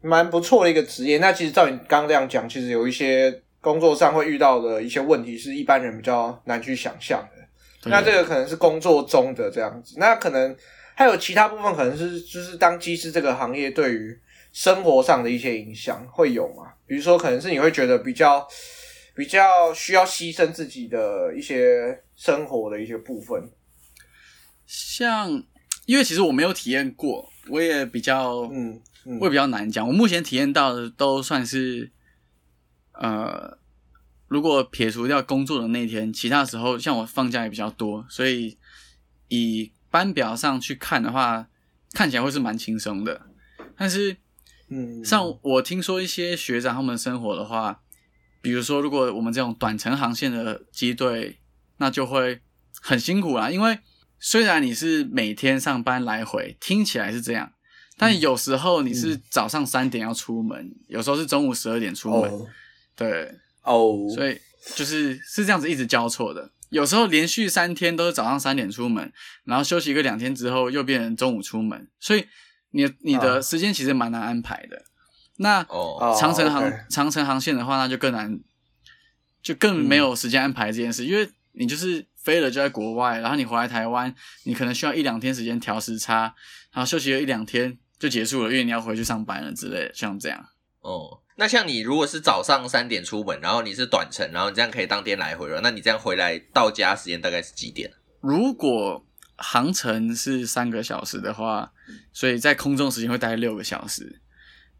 [0.00, 1.18] 蛮不错的一个职业。
[1.18, 7.90] 那其实照你刚刚这样讲，其实有一些工作上会遇到的一些问题，是一般人比较难去想象的。
[7.90, 10.54] 那这个可能是工作中的这样子，那可能
[10.94, 14.18] 还有其他部分，可能是就是当机师这个行业对于
[14.52, 16.72] 生活上的一些影响会有嘛？
[16.86, 18.46] 比如说，可能是你会觉得比较
[19.14, 23.50] 比较需要牺牲自己的一些生活的一些部分。
[24.66, 25.30] 像，
[25.86, 29.86] 因为其实我没有体验过，我也比较，嗯嗯我也比较难讲。
[29.86, 31.90] 我目前体验到的都算是，
[32.92, 33.58] 呃，
[34.28, 38.58] 如果撇除掉工作的那天，其他时候像我放假也比较多，所以
[39.28, 41.48] 以班表上去看的话，
[41.92, 43.22] 看起来会是蛮轻松的。
[43.76, 44.16] 但是，
[44.68, 47.82] 嗯，像我听说一些学长他们生活的话，
[48.42, 51.40] 比如说如果我们这种短程航线的机队，
[51.78, 52.40] 那就会
[52.80, 53.50] 很辛苦啦。
[53.50, 53.80] 因为
[54.18, 57.52] 虽然你是每天上班来回，听起来是这样，
[58.00, 62.46] 但有时候你是早上三点要出门，有时候是中午十二点出门，哦。
[62.96, 64.40] 对，哦，所以
[64.74, 66.50] 就是是这样子一直交错的。
[66.70, 69.12] 有时候连续三天都是早上三点出门，
[69.44, 72.26] 然后休息个两天之后又变成中午出门，所以
[72.70, 73.42] 你你的啊。
[73.42, 74.82] 时间其实蛮难安排的。
[75.36, 75.62] 那
[76.18, 78.40] 长城航、长城航线的话，那就更难
[79.42, 86.34] 就更没有时间安排这件事，因为你就是飞了就在国外，然后你回来台湾，你可能需要一两天时间调时差，
[86.72, 90.44] 然后休息了一两天就结束了，因为你要回去上班了之类的，像这样。
[90.80, 97.92] 哦，那像你如果是早上三点出门，然后你是短程，然后你这样可以当天来回了，那你这样回来到家时间大概是几点？
[98.20, 101.70] 如果航程是三个小时的话，
[102.14, 104.20] 所以在空中时间会待六个小时，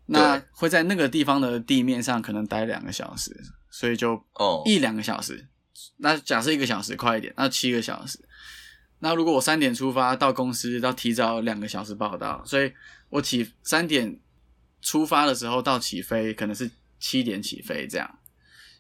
[0.07, 3.37] 那会在那个地方的地面上可能待两个小时，
[3.71, 5.47] 所以就哦，一两个小时。
[5.99, 8.19] 那假设一个小时快一点，那七个小时。
[9.01, 12.71] 那如果我三点出发到公司，要提早两个小时报到，所以
[13.11, 14.19] 我起三点
[14.81, 18.19] 出发的时候到起飞可能是七点起飞这样，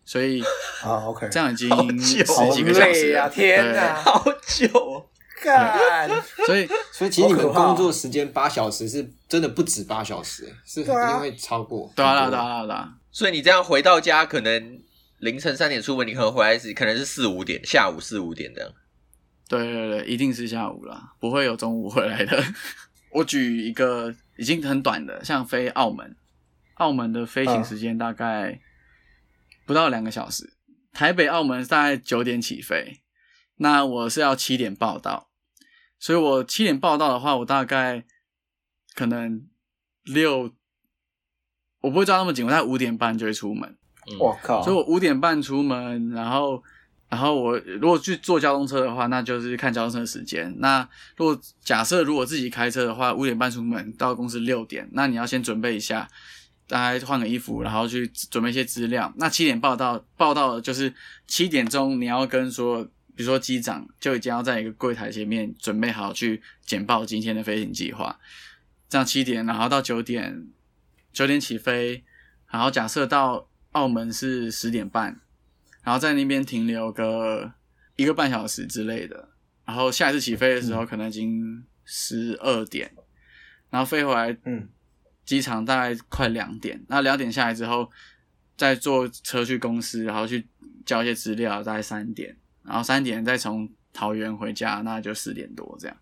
[0.04, 0.42] 所以
[0.82, 1.68] 啊，OK， 这样已经
[2.00, 3.28] 十好几个小时了。
[3.28, 5.06] 天哪，好久哦。
[5.42, 6.06] 干！
[6.06, 6.44] 对！
[6.44, 11.90] 所以 所以其实你们工作时间八小时是真的不止八小时，是对啊因为超过。
[11.96, 14.82] 对啊，对啊，对啊，对啊，所以你这样回到家，可能
[15.16, 18.70] 凌晨三点出门，你可能回来是可能是四五点，下午四五点这样。
[19.48, 22.44] 对对对，一定是下午啦，不会有中午回来的。
[23.12, 26.16] 我举一个已经很短的，像飞澳门，
[26.74, 28.60] 澳门的飞行时间大概
[29.66, 30.54] 不到两个小时，
[30.92, 33.00] 台北、澳门大概九点起飞，
[33.56, 35.30] 那我是要七点报到，
[35.98, 38.04] 所以我七点报到的话，我大概
[38.94, 39.46] 可能
[40.04, 40.52] 六，
[41.80, 43.68] 我不会抓那么紧，我大概五点半就会出门。
[43.70, 44.62] 嗯我靠！
[44.62, 46.60] 所以我五点半出门，然后
[47.10, 50.54] 然后我如果去坐交通车的话，那就是看交通车时间。
[50.58, 56.08] 那如果假设如果自己开车的话，五点半出门到公司六点，那你要先准备一下，
[56.68, 59.12] 大概换个衣服，然后去准备一些资料。
[59.16, 60.94] 那七点报到，报到就是
[61.26, 62.84] 七点钟你要跟说，
[63.16, 68.16] 比如说机长就已经要在一个柜台前面准备好去简报今天的飞行计划。
[68.88, 70.46] 这样七点，然后到九点，
[71.12, 72.04] 九点起飞，
[72.50, 75.20] 然后假设到澳门是十点半，
[75.82, 77.52] 然后在那边停留个
[77.96, 79.28] 一个半小时之类的，
[79.64, 82.92] 然后下一次起飞的时候可能已经十二点，
[83.70, 84.68] 然后飞回来，嗯，
[85.24, 87.90] 机场大概快两点，那两点下来之后，
[88.56, 90.46] 再坐车去公司，然后去
[90.84, 95.96] 交一些资料，大概三点，然后三点再从桃园回家，那就四点多这样。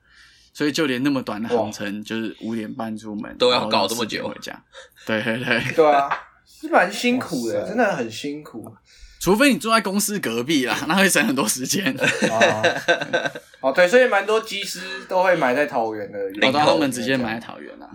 [0.55, 4.61] 所以就连那么短的航程，就是五点半出门，都要搞这么久回家。
[5.07, 6.09] 对对对，对啊，
[6.45, 8.75] 是蛮辛苦的，真的很辛苦。
[9.21, 11.93] 除非你住在公司隔壁啦， 那会省很多时间。
[11.99, 12.63] 啊，
[13.61, 17.91] 哦对，所以蛮多机师都会买在桃园的，我到林口他们直接买在桃园啦。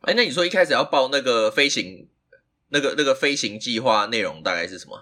[0.00, 2.08] 哎，那你说一开始要报那个飞行，
[2.70, 4.98] 那个那个飞行计划内容大概是什么？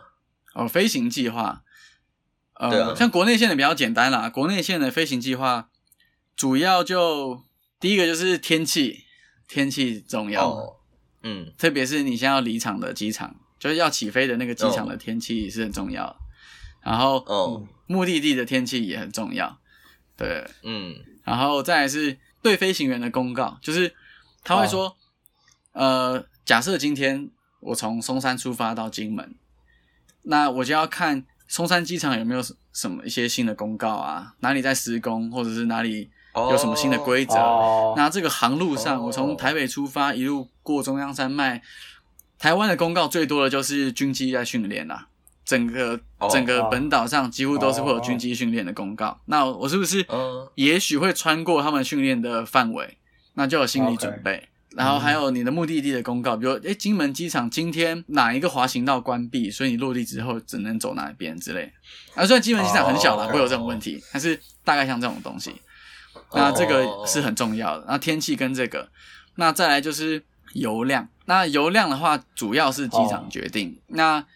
[0.54, 1.62] 哦，飞行计划，
[2.54, 4.28] 呃，啊像国内线的比较简单啦。
[4.28, 5.70] 国内线的飞行计划
[6.36, 7.44] 主要就
[7.78, 9.04] 第一个就是天气，
[9.48, 10.76] 天气重要，哦，
[11.22, 16.16] 嗯，特别是你现在要离场的机场，就是要起飞的那个机场的天气是很重要的。
[16.82, 19.58] 然后哦，目的地的天气也很重要，
[20.16, 20.44] 对。
[20.64, 23.94] 嗯，然后再来是对飞行员的公告，就是
[24.42, 24.96] 他会说，
[25.72, 27.30] 呃，假设今天
[27.60, 29.34] 我从松山出发到金门，
[30.22, 32.42] 那我就要看松山机场有没有
[32.72, 37.34] 什么一些新的公告啊，哪里在施工，或者是哪里有什么新的规则。
[37.34, 39.06] 哦，那这个航路上，哦。
[39.06, 41.60] 我从台北出发，一路过中央山脉，
[42.40, 45.06] 台湾的公告最多的就是军机在训练啦。
[45.44, 49.20] 整个哦整个本岛上几乎都是会有军机训练的公告。
[49.26, 52.96] 那我是不是嗯也许会穿过他们训练的范围？
[53.34, 54.48] 那就有心理准备。
[54.70, 61.72] 然后还有你的目的地的公告，比如诶，金门机场今天哪一个滑行道关闭，所以你落地之后只能走哪一边之类。
[62.14, 65.52] 啊，虽然金门机场很小啦，会有这种问题，但是大概像这种东西。
[66.32, 67.84] 那这个是很重要的。
[67.88, 68.88] 那天气跟这个，
[69.34, 70.22] 那再来就是
[70.54, 71.08] 油量。
[71.30, 73.80] 那油量的话，主要是机长决定。
[73.86, 74.26] 那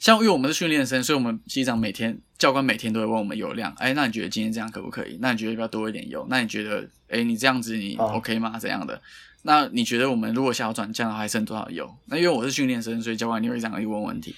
[0.00, 3.72] 像因为我们是训练生，所以我们机长每天教官每天都会问我们油量。
[3.78, 5.18] 哎，那你觉得今天这样可不可以？
[5.20, 6.26] 那你觉得要不要多一点油？
[6.28, 8.58] 那你觉得，哎，你这样子你哦 OK 吗？
[8.58, 9.00] 怎样的？
[9.42, 11.88] 那你觉得我们如果想要转降的话，还剩多少油？
[12.06, 14.34] 那因为我是训练生，所以教官一定会这样一问问题。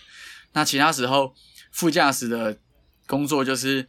[0.53, 1.35] 那其他时候，
[1.71, 2.59] 副驾驶的
[3.07, 3.89] 工作就是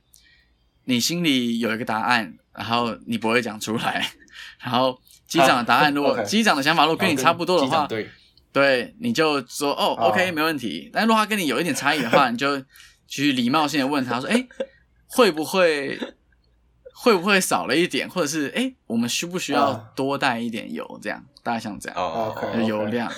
[0.86, 4.10] 你心里有一个答案，然后你不会讲出来，
[4.64, 8.09] 然后机长的答案，啊如果机长的想法如果跟你差不多的话，对，
[8.51, 10.89] 对，你就说哦哦，OK，没问题。
[10.93, 12.63] 但如果他跟你有一点差异的话，你就
[13.07, 14.47] 去礼貌性的问他说，哎，
[15.07, 15.99] 会不会
[16.93, 19.89] 会不会少了一点，或者是哎，我们需不需要啊。
[19.95, 20.99] 多带一点油？
[21.01, 23.11] 这样，大概像这样，油量。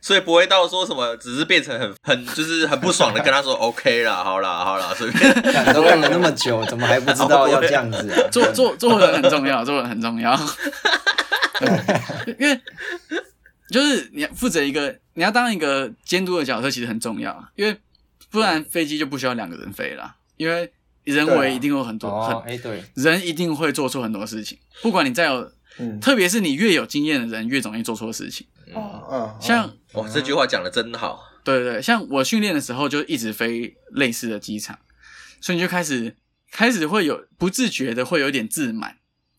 [0.00, 5.34] 所以不会到说什么，只是变成很很就是很不爽的跟他说 OK 啦，好啦好啦，随便。
[5.74, 8.28] 都干了那么久，怎么还不知道要这样子啊？
[8.30, 10.36] 做做做人很重要，做人很重要。
[11.58, 12.60] 对因为
[13.70, 17.48] 就是你要负责一个，你要当一个监督的角色，其实很重要。
[17.56, 17.76] 因为
[18.30, 20.72] 不然飞机就不需要两个人飞了，因为
[21.04, 28.46] 人为一定有很多、哦，很哎，对，人一定会做错很多事情，不管你再有，嗯特别是你越有经验的人，越容易做错事情。
[28.74, 31.24] 嗯，嗯，像哇，这句话讲的真好。
[31.44, 34.78] 对对对，像我训练的时候就一直飞类似的机场，
[35.40, 36.14] 所以你就开始
[36.52, 38.96] 开始会有不自觉的会有点自满，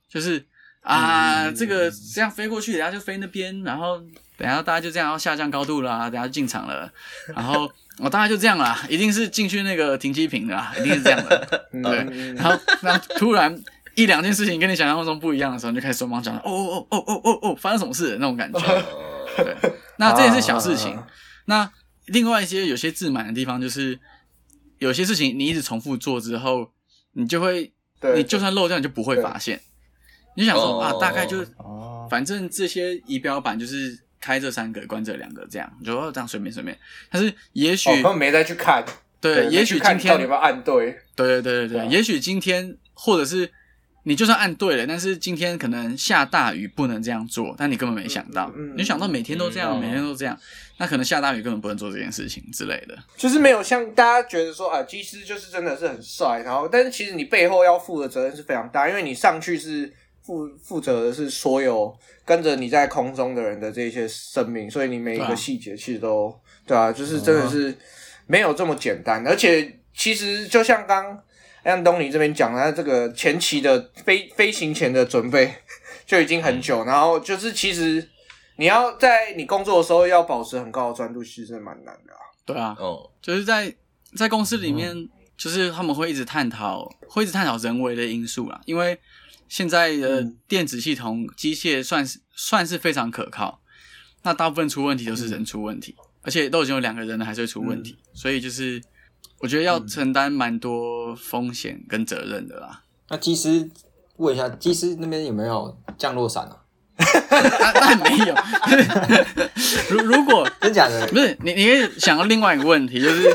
[0.10, 0.48] 就是
[0.82, 4.02] 啊，嗯这个这样飞过去，等下就飞那边，然后
[4.38, 6.92] 等下大家就这样要下降高度啦，等下就进场了，
[7.36, 13.62] 然后我、大概就这样啦，一定是进去那个停机坪的啦，一定是这样的， 嗯对，嗯然后然后突然。
[13.96, 18.60] 一两件事情跟你想象中不一样的时候，你就开始双方讲，哦哦哦哦哦哦，发生什么事那种感觉。
[19.44, 20.96] 对，那这也是小事情。
[20.96, 21.08] 啊
[21.46, 21.72] 那
[22.06, 24.00] 另外一些有些自满的地方，就是
[24.78, 26.72] 有些事情你一直重复做之后，
[27.14, 27.74] 你就会，
[28.16, 29.60] 你就算漏掉，你就不会发现。
[30.36, 36.78] 你就想说、哦啊，大概就哦，反正这些仪表板就是开这三个，关这两个，这样，你就哦这样随便随便。
[37.12, 38.86] 但是也许、没再去看，
[39.20, 43.52] 对，也许今天到底有没有按对，对对对对对，也许今天或者是
[44.04, 50.38] 你就算按对了，但是今天可能下大雨不能这样做，但你根本没想到，嗯嗯嗯你想到每天都这样，嗯每天都这样，
[50.78, 52.98] 那可能下大雨根本不能做这件事情之类的。
[53.18, 59.92] 就是没有像大家觉得说啊，技师就是真的是很帅，然后但是其实你背后要负的责任是非常大，因为你上去是
[60.24, 66.34] 负负责的是所有跟着你在空中的人的这些生命，所以你每一个细节其实都
[66.66, 67.76] 对啊，就是真的是
[68.28, 71.22] 没有这么简单，而且其实就像刚
[71.70, 75.54] 安东尼这边讲他，这个前期的飞飞行前的准备
[76.06, 78.10] 就已经很久，然后就是其实
[78.58, 82.20] 你要在你工作的时候要保持很高的专注，其实蛮难的啊。
[82.46, 83.74] 对啊，哦，就是在
[84.16, 85.08] 在公司里面，
[85.38, 88.60] 就是他们会一直探讨，会一直探讨人为的因素啦。
[88.66, 89.00] 因为
[89.48, 90.36] 现在的嗯。
[90.48, 93.62] 电子系统、机械算是算是非常可靠，
[94.24, 98.82] 那大部分出问题都是人出问题，而且都已经有两个人了，还是会出问题，所以就是
[99.40, 102.82] 我觉得要承担蛮多风险跟责任的啦。
[103.10, 103.70] 那机师
[104.18, 106.58] 问一下，机师那边有没有降落伞啊？
[107.00, 108.36] 那那没有，
[109.90, 111.08] 如如果 真假的？
[111.08, 113.34] 不是你，你可以想到另外一个问题，就是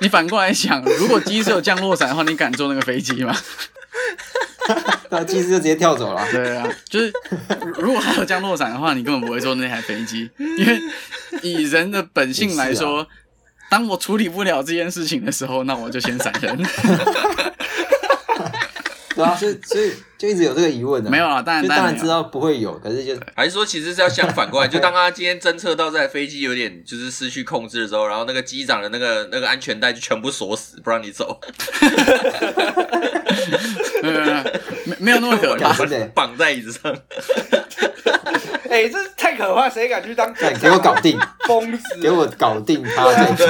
[0.00, 3.36] 你反过来想，如果机师有降落伞的话，你敢坐那个飞机吗？
[5.10, 6.26] 那机师就直接跳走了。
[6.30, 7.12] 对啊，就是
[7.76, 10.80] 如如果还有降落伞的话，你根本不会坐那台飞机，因为
[11.42, 13.06] 以人的本性来说，
[13.72, 16.54] 当我处理不了这件事情的时候，那我就先闪人。
[19.14, 21.10] 对啊，所以所以就一直有这个疑问的。
[21.10, 31.40] 没有啊，当然就当然知道不会有，可是就还是说其实是要相反过来， 就当他今天侦测到这台飞机有点就是失去控制的时候，然后那个机长的那个那个安全带就全部锁死，不让你走，
[34.02, 34.34] 没有没有
[34.84, 35.72] 没没有那么可怕。
[36.14, 36.94] 绑在椅子上。
[38.72, 42.00] 哎、这太可怕，谁敢去当干给我搞定，疯子？
[42.00, 43.46] 给我搞定他再说。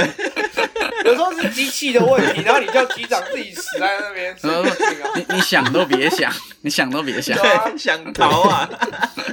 [1.04, 4.34] 有时候是机器的问题，然后你叫机长自己死在那边！
[5.16, 7.36] 你你想都别想，你想都别想。
[7.78, 8.68] 想逃啊，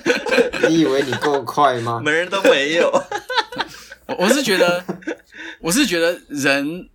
[0.67, 1.99] 你以为你够快吗？
[2.03, 2.91] 门人都没有。
[4.07, 4.83] 我我是觉得，
[5.59, 6.89] 我是觉得人，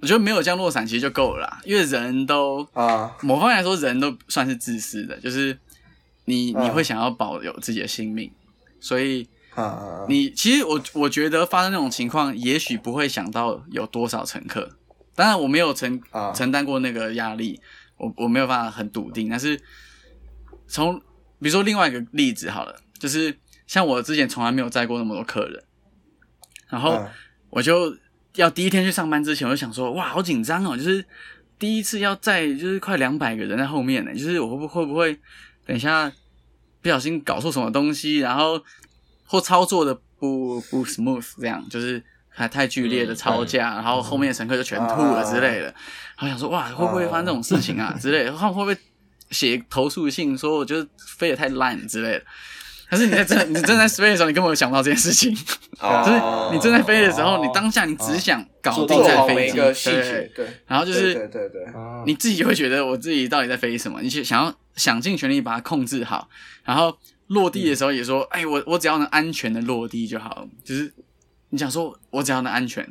[0.00, 5.58] 我觉得没有降落伞其实就够了啦，因为人都啊，某方面来说，人都算是自私的，就是
[6.28, 8.30] 你嗯你会想要保有自己的性命，
[8.78, 14.76] 所以啊，你其实我我觉得发生那种情况，也许不会想到有多少乘客。
[15.14, 17.60] 当然，我没有承啊承担过那个压力，
[17.96, 19.28] 我我没有办法很笃定。
[19.28, 19.58] 但是
[20.68, 20.96] 从
[21.40, 23.34] 比如说另外一个例子好了，就是
[23.66, 25.64] 像我之前从来没有载过那么多客人，
[26.68, 27.08] 然后嗯
[27.50, 27.96] 我就
[28.34, 31.04] 要第一天去上班之前，我就想说，哇，好紧张哦，就是
[31.58, 35.18] 第一次要载，就是快两百个人在后面呢，就是我会不会不会
[35.68, 36.10] 等一下
[36.80, 38.58] 不小心搞错什么东西，然后
[39.26, 45.66] 或操作的不不 smooth，这样就是还太剧烈的吵架，然后后面的乘客就全吐了之类的，
[46.16, 48.78] 然后想说，哇，会不会发生这种事情啊之类的，他们会不会
[49.30, 52.24] 写投诉信说我觉得飞得太烂之类的。
[52.88, 55.36] 可是你在正你正在飞的时候，你根本没有想不到这件事情。
[55.80, 56.02] 哦。
[56.04, 66.28] 就是你正在飞的时候，哦你当下你只想搞定做这台飞机，对，，对，然后就是对对对，啊你自己会觉得我自己到底在飞什么，你就想要想尽全力把它控制好，
[66.64, 70.92] 然后落地的时候也说，哎，我我只要能安全的落地就好，就是
[71.50, 72.86] 你想说我只要能安全，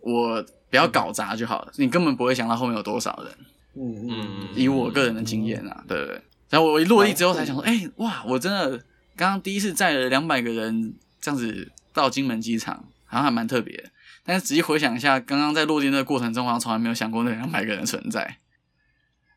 [0.00, 1.62] 我不要搞砸就好。
[1.62, 3.32] 了，你根本不会想到后面有多少人。
[3.76, 5.98] 嗯嗯，嗯，以我个人的经验啊，对。
[5.98, 6.20] 对对。
[6.50, 8.80] 然后我一落地之后才想说，哎、哇，我真的
[9.16, 13.84] 刚刚第一次载了两百个人这样子到金门机场，好像还蛮特别的。
[14.24, 18.38] 但是仔细回想一下，刚刚在落地那个过程中，好像从来没有想过那两百个人存在。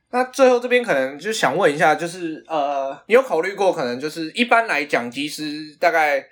[0.10, 6.26] 那最后这边可能就想问一下，就是呃，你有考虑过可能就是一般来讲，机师大概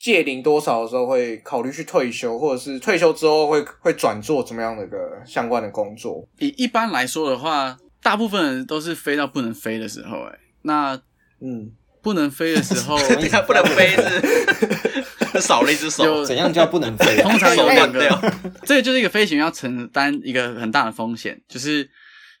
[0.00, 6.26] 届龄多少的时候会考虑去退休，或者是退休之后会会转做怎么样的一个相关的工作？
[6.38, 10.98] 以一般来说的话，大部分人都是飞到不能飞的时候、哎，那
[11.40, 11.70] 嗯，
[12.08, 13.94] 不能飞的时候，等一下不能飞
[15.34, 17.20] 是 少了一只手有，怎样叫不能飞？
[17.20, 18.32] 通常有两断个，
[18.64, 21.86] 这个就是一个飞行员要承担一个很大的风险，就是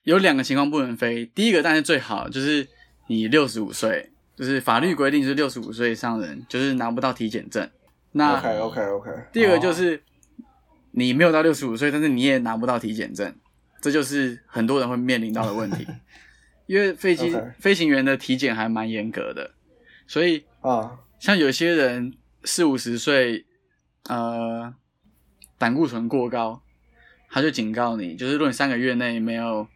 [0.04, 1.30] 有两个情况不能飞。
[1.34, 2.66] 第一个当然是最好，就是
[3.08, 7.68] 你六十五岁，就是法律规定是六十五岁以上的人就是拿不到体检证。
[8.12, 10.02] 那 OK OK OK，第二个就是
[10.92, 13.34] 你没有到六十五岁，但是你也拿不到体检证，
[13.82, 15.86] 这就是很多人会面临到的问题。
[16.68, 19.52] 因为飞机飞行员的体检还蛮严格的，
[20.08, 23.46] 所以啊，像有些人四五十岁，
[24.08, 24.74] 呃，
[25.58, 26.62] 胆固醇过高，
[27.30, 29.68] 他就警告你，就是如果你三个月内没有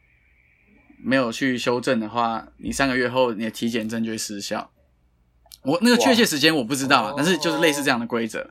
[1.05, 4.71] 没有去修正的话，你三个月后你的体检证就会失效。
[5.63, 8.49] 我那个确切时间我不知道啊，但是就是类似这样的规则。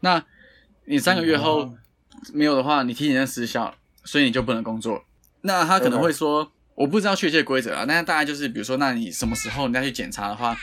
[0.00, 0.24] 那
[0.84, 1.74] 你三个月后
[2.34, 3.74] 没有的话，你体检证失效，
[4.04, 5.02] 所以你就不能工作。
[5.40, 10.56] 那他可能会说，我不知道确切规则啊，但是大概就是，比如说，那你什么时候你再去检查的话，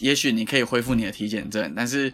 [0.00, 2.12] 也许你可以恢复你的体检证，但是，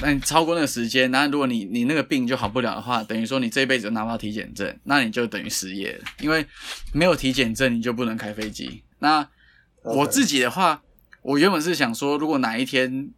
[0.00, 6.44] 但超过那个时间，那如果你你那个病就好不了的话，等于说你这一辈子都拿不到体检证，那你就等于失业了，因为
[6.92, 8.82] 没有体检证你就不能开飞机。
[8.98, 9.28] 那
[9.82, 10.82] 我自己的话，
[11.22, 13.10] 我原本是想说，如果哪一天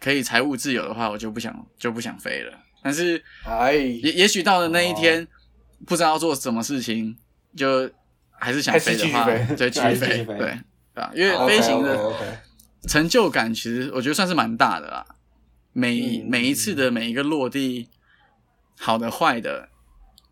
[0.00, 2.58] 可以财务自由的话，我就不想就不想飞了。
[2.82, 5.26] 但是哎，也也许到了那一天，
[5.86, 7.16] 不知道要做什么事情，
[7.56, 7.90] 就
[8.32, 9.24] 还是想飞的话
[9.56, 10.58] 对继续， 飞对对
[10.94, 11.10] 吧？
[11.14, 11.96] 因为飞行的
[12.88, 15.04] 成就感其实我觉得算是蛮大的啦。
[15.72, 16.26] 每嗯。
[16.30, 17.88] 每一次的每一个落地，
[18.78, 19.68] 好的坏的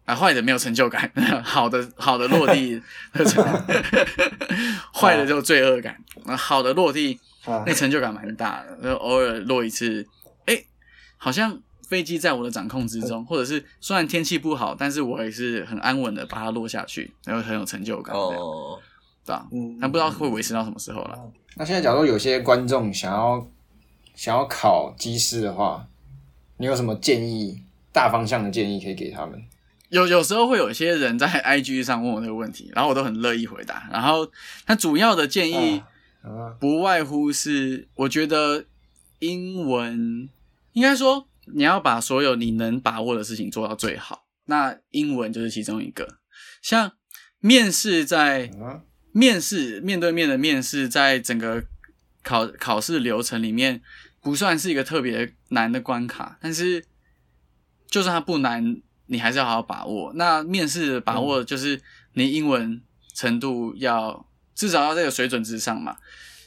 [0.04, 1.10] 啊，坏的没有成就感，
[1.44, 2.82] 好的好的落地
[4.92, 7.62] 坏的就罪恶感，那好的落地啊。
[7.66, 10.06] 那成就感蛮大的，就偶尔落一次，
[10.46, 10.64] 哎、
[11.16, 18.80] 好像飞机在我的掌控之中，或者是虽然天气不好，但是我也是很安稳的把它落下去，然后很有成就感，哦，
[19.24, 19.48] 对吧？
[19.52, 21.18] 嗯但不知道会维持到什么时候了。
[21.56, 23.46] 那现在假如有些观众想要
[24.14, 25.86] 想要考机师的话，
[26.56, 27.62] 你有什么建议？
[27.92, 29.38] 大方向的建议可以给他们？
[29.90, 33.86] 有有时候会有一些人在 IG 上问我这个问题，然后我都很乐意回答。
[33.92, 34.26] 然后
[34.64, 35.82] 他主要的建议
[36.22, 38.64] 啊，不外乎是，我觉得
[39.18, 40.26] 英文
[40.72, 46.16] 应该说你要把所有你能把握的事情做到最好，那英文就是其中一个。
[46.62, 46.92] 像
[47.40, 48.80] 面试在啊
[49.12, 51.64] 面试面对面的面试，在整个
[52.22, 53.82] 考考试流程里面
[54.20, 56.84] 不算是一个特别难的关卡，但是
[57.88, 60.12] 就算它不难，你还是要好好把握。
[60.14, 61.80] 那面试的把握就是
[62.14, 62.80] 你英文
[63.14, 65.96] 程度要至少要在这个水准之上嘛。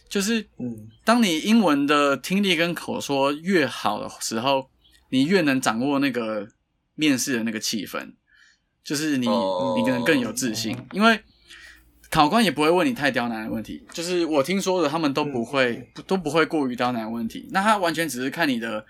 [0.07, 4.69] 就是嗯当你英文的听力跟口说越好的时候，
[5.09, 6.47] 你越能掌握那个
[6.93, 8.13] 面试的那个气氛，
[8.83, 11.19] 就是你、哦你可能更有自信，因为
[12.15, 13.83] 考官也不会问你太刁难的问题。
[13.91, 18.85] 就是我听说的，他们都不会、不都不会过于刁难的问题，那他完全只是看你的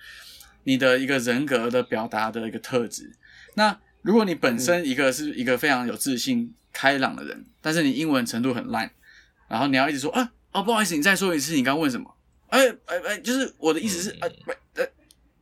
[0.66, 3.12] 你的一个人格的表达的一个特质。
[3.56, 8.92] 那如果你本身一个是一个非常有自信、开朗的人，但是你英文程度很烂，
[9.48, 12.16] 然后你要一直说啊哦不好意思，你再说一次，你刚问什么？
[12.50, 14.88] 哎哎哎，就是我的意思是，呃不呃，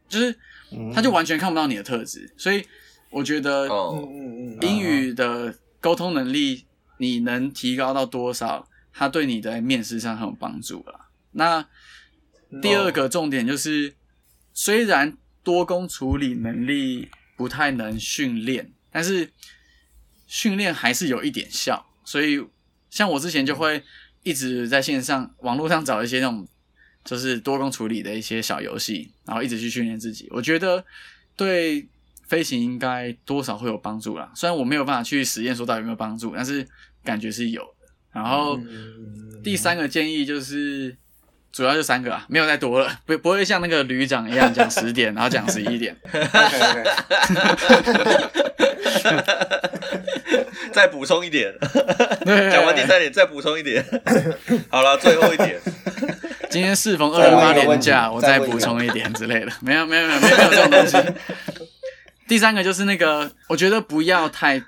[0.08, 0.34] 就是
[0.96, 2.64] 他就完全看不到你的特质，所以
[3.10, 4.58] 我觉得哦，嗯嗯。
[4.62, 6.66] 英语的沟通能力
[6.98, 11.08] 你能提高到多少，它对你在面试上很有帮助了。
[11.32, 11.68] 那
[12.62, 13.96] 第二个重点就是，
[14.54, 19.32] 虽然多工处理能力不太能训练，但是
[20.28, 21.86] 训练还是有一点效。
[22.06, 22.46] 所以，
[22.90, 23.84] 像我之前就会
[24.22, 26.48] 一直在线上、网络上找一些那种
[27.04, 30.28] 就是多工处理的一些小游戏，然后一直去训练自己。
[30.32, 30.86] 我觉得
[31.36, 31.88] 对
[32.34, 34.28] 飞行应该多少会有帮助啦。
[34.34, 36.68] 虽然我没有办法去实验说到底有没有帮助，但是
[37.06, 37.88] 感觉是有的。
[38.12, 38.60] 然后
[39.44, 40.98] 第三个建议就是，
[41.52, 45.96] 主要就三个啊，没有再多了，不不会像那个旅长一样讲十点，然后讲十一点。
[46.12, 46.26] OK
[46.72, 46.84] OK，
[50.74, 51.54] 再补充一点，
[52.26, 53.86] 对，讲完第三点再补充一点。
[54.72, 55.62] 好了，最后一点，
[56.50, 59.52] 今天适逢二零八年假，我再补充一点之类的。
[59.62, 60.98] 没有没有没有没有没有这种东西。
[62.28, 64.64] 第三个就是那个，我觉得不要太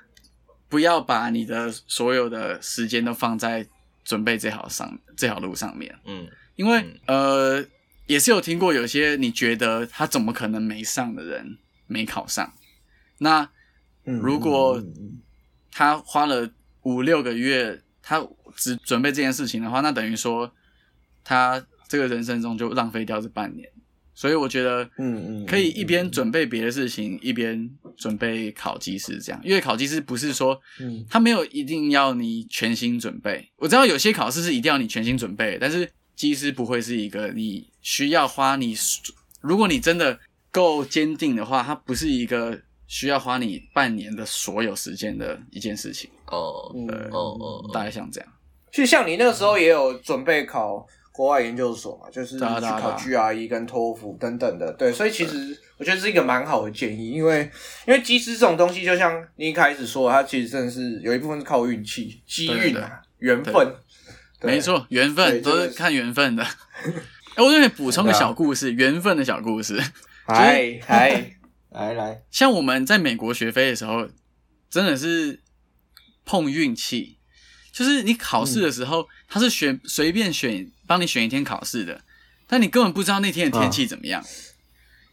[0.68, 3.66] 不要把你的所有的时间都放在
[4.04, 7.64] 准备这条上这条路上面，嗯，因为呃
[8.06, 12.52] 也是有听过有些你觉得他怎么可能没上的人没考上，
[13.18, 13.48] 那
[14.04, 14.82] 如果
[15.72, 16.48] 他花了
[16.82, 20.52] 五六个月，他只准备这件事情的话，那等于说
[21.24, 23.68] 他这个人生中就浪费掉这半年。
[24.16, 29.38] 所以我觉得，嗯嗯可以一边准备别的事情，一边准备考技师这样。
[29.44, 33.46] 因为考技师不是说，嗯他没有一定要你全心准备。
[33.56, 38.74] 我知道有些考试是一定要你全心准备，但是技师不会是一个你需要花你，
[39.42, 40.18] 如果你真的
[40.50, 46.08] 够坚定的话，它不是一个需要花你半年的所有时间的一件事情。
[46.28, 48.32] 哦嗯哦哦大概像这样。
[48.72, 50.86] 其实像你那个时候也有准备考
[51.16, 57.50] 国外研究所嘛，就是去考 GRE 跟托福等等的，对，所以其实我觉得是一个蛮好的建议，因为
[57.86, 63.54] 因为机师这种东西，就像你一开始说，它其实真的是有一部分是靠运气、机运啊、缘分，
[64.38, 64.52] 对。
[64.52, 65.74] 没，错，缘分都是是。
[65.74, 66.44] 看缘分的。
[67.34, 69.82] 哎，我这边补充个小故事，缘分的小故事。
[70.26, 71.38] 嗨嗨，
[71.72, 74.06] 来来，像我们在美国学飞的时候，
[74.68, 75.40] 真的是
[76.26, 77.16] 碰运气，
[77.72, 82.00] 就是你考试的时候，他是选随便选帮你选一天考试的，
[82.46, 84.24] 但你根本不知道那天的天气怎么样，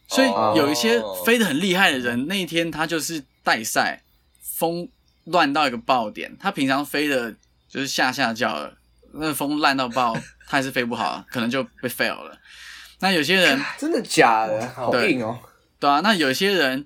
[0.07, 4.03] 所以有一些飞得很厉害的人，那一天他就是带赛，
[4.41, 4.87] 风
[5.25, 7.33] 乱到一个爆点，他平常飞的
[7.67, 8.77] 就是下下叫了，
[9.13, 10.13] 那风烂到爆，
[10.47, 12.37] 他还是飞不好，可能就被 fail 了。
[12.99, 14.69] 那有些人 真的假的？
[14.69, 15.39] 好对硬哦！
[15.79, 16.85] 对啊，那有些人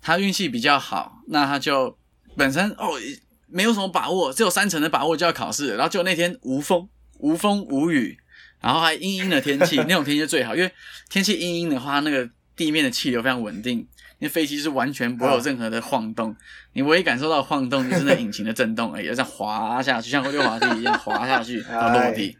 [0.00, 1.96] 他运气比较好，那他就
[2.36, 2.98] 本身哦
[3.46, 8.18] 没有什么把握，只有三成的把握就要考试，然后就那天无风、无风无雨，
[8.60, 10.70] 然后还阴阴的天气，那种天气最好，因为
[11.08, 13.86] 天气阴阴的话，那个地面的气流非常稳定，
[14.18, 16.34] 那飞机是完全不会有任何的晃动，
[16.72, 22.36] 你唯一感受到晃动就是那引擎的震动而已，这样滑下去，像溜滑梯一样滑下去 到落地。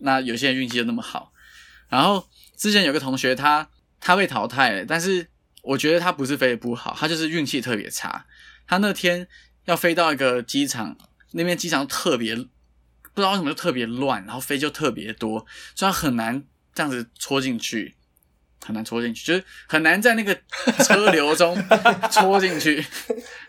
[0.00, 1.32] 那有些人运气就那么好，
[1.88, 3.68] 然后之前有个同学他
[4.00, 5.26] 他被淘汰了，但是
[5.62, 8.24] 我觉得他不是飞得不好，他就是运气特别差。
[8.66, 9.28] 他那天
[9.66, 10.96] 要飞到一个机场，
[11.32, 12.34] 那边机场特别
[13.14, 15.44] 不知道为什么就特别乱，然后飞就特别多，
[15.74, 16.42] 所以他很难
[16.74, 17.94] 这样子戳进去，
[18.64, 20.34] 很难戳进去，就是很难在那个
[20.84, 21.56] 车流中
[22.10, 22.84] 戳进去。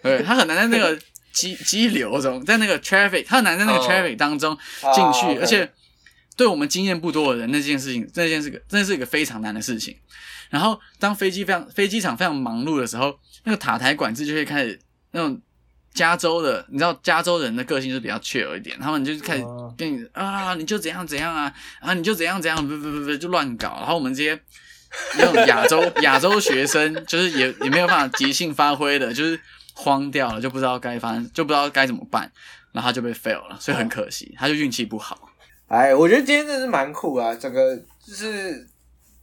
[0.02, 1.00] 对他很难在那个
[1.32, 4.58] 激激流中，在那个 traffic，他很难在那个哦 traffic 当中
[4.94, 5.72] 进去，而且
[6.36, 9.98] 对我们经验不多的人，那件事情，那件是个，真的是一个非常难的事情。
[10.50, 14.78] 然后，当飞机非常飞机场非常忙碌的时候，那个塔台管制就会开始
[15.12, 15.42] 那种
[15.94, 23.76] 加州的，你知道加州人的个性就是比较 chill 一点，他们就是开始哦跟你啊，你就怎样怎样啊，啊你就怎样怎样，不不不不就乱搞。
[23.80, 24.40] 然后我们这些
[25.18, 29.40] 那种亚洲 亚洲学生，就是也也没有办法即兴发挥的，就是
[29.74, 32.32] 慌掉了，就不知道该发生，就不知道该怎么办，
[32.72, 35.30] 然后他就被 fail 了，所以很可惜，他就运气不好。
[35.68, 37.34] 哎，我觉得今天真的是蛮酷啊！
[37.36, 37.76] 整个
[38.06, 38.68] 就是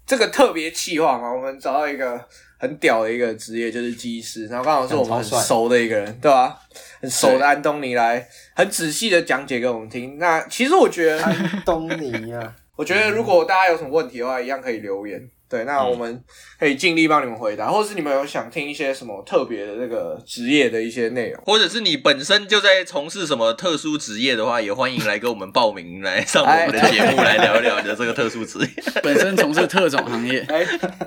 [0.06, 2.26] 这个特别企划嘛，我们找到一个
[2.58, 6.60] 很屌的一个职业，就是技师，然后刚好是我们很熟的一个人，对吧、
[7.00, 10.18] 很熟的安东尼来很仔细的讲解给我们听。
[10.18, 15.30] 那其实我觉得，安东尼啊，我觉得如果大家有什么问题的话，一样可以留言。
[15.48, 16.22] 对，那我们
[16.58, 21.42] 可以尽力帮你们回答，或者是你们有想听一些什么特别的这个职业的一些内容。
[21.46, 28.68] 或者是你本身就在从事什么特殊职业的话，也欢迎来跟我们报名，来上我们的节目来聊一聊你的这个特殊职业。
[29.02, 30.66] 本身从事特种行业， 哎，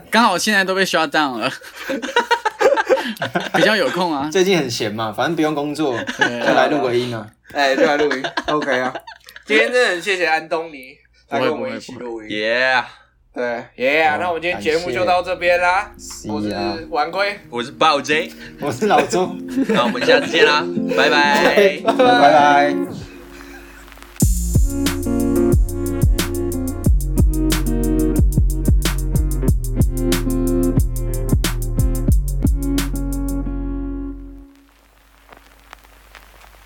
[0.10, 1.52] 刚好现在都被 shut down 了，
[3.54, 4.28] 比较有空啊。
[4.32, 7.30] 最近很闲嘛，反正不用工作，对就来录个音啊。
[7.54, 8.92] 哎，就来录音，OK 啊。
[9.46, 10.96] 今天真的很谢谢安东尼
[11.30, 12.30] 来跟我们一起录音。
[12.30, 12.84] 耶、
[13.34, 15.90] 对，耶呀，那我们今天节目就到这边啦。
[16.28, 16.50] 我是
[16.90, 18.30] 晚归，我是暴 J，
[18.60, 19.34] 我是老周。
[19.70, 20.66] 那我们下次见啦，
[20.98, 22.76] 拜拜， 拜拜。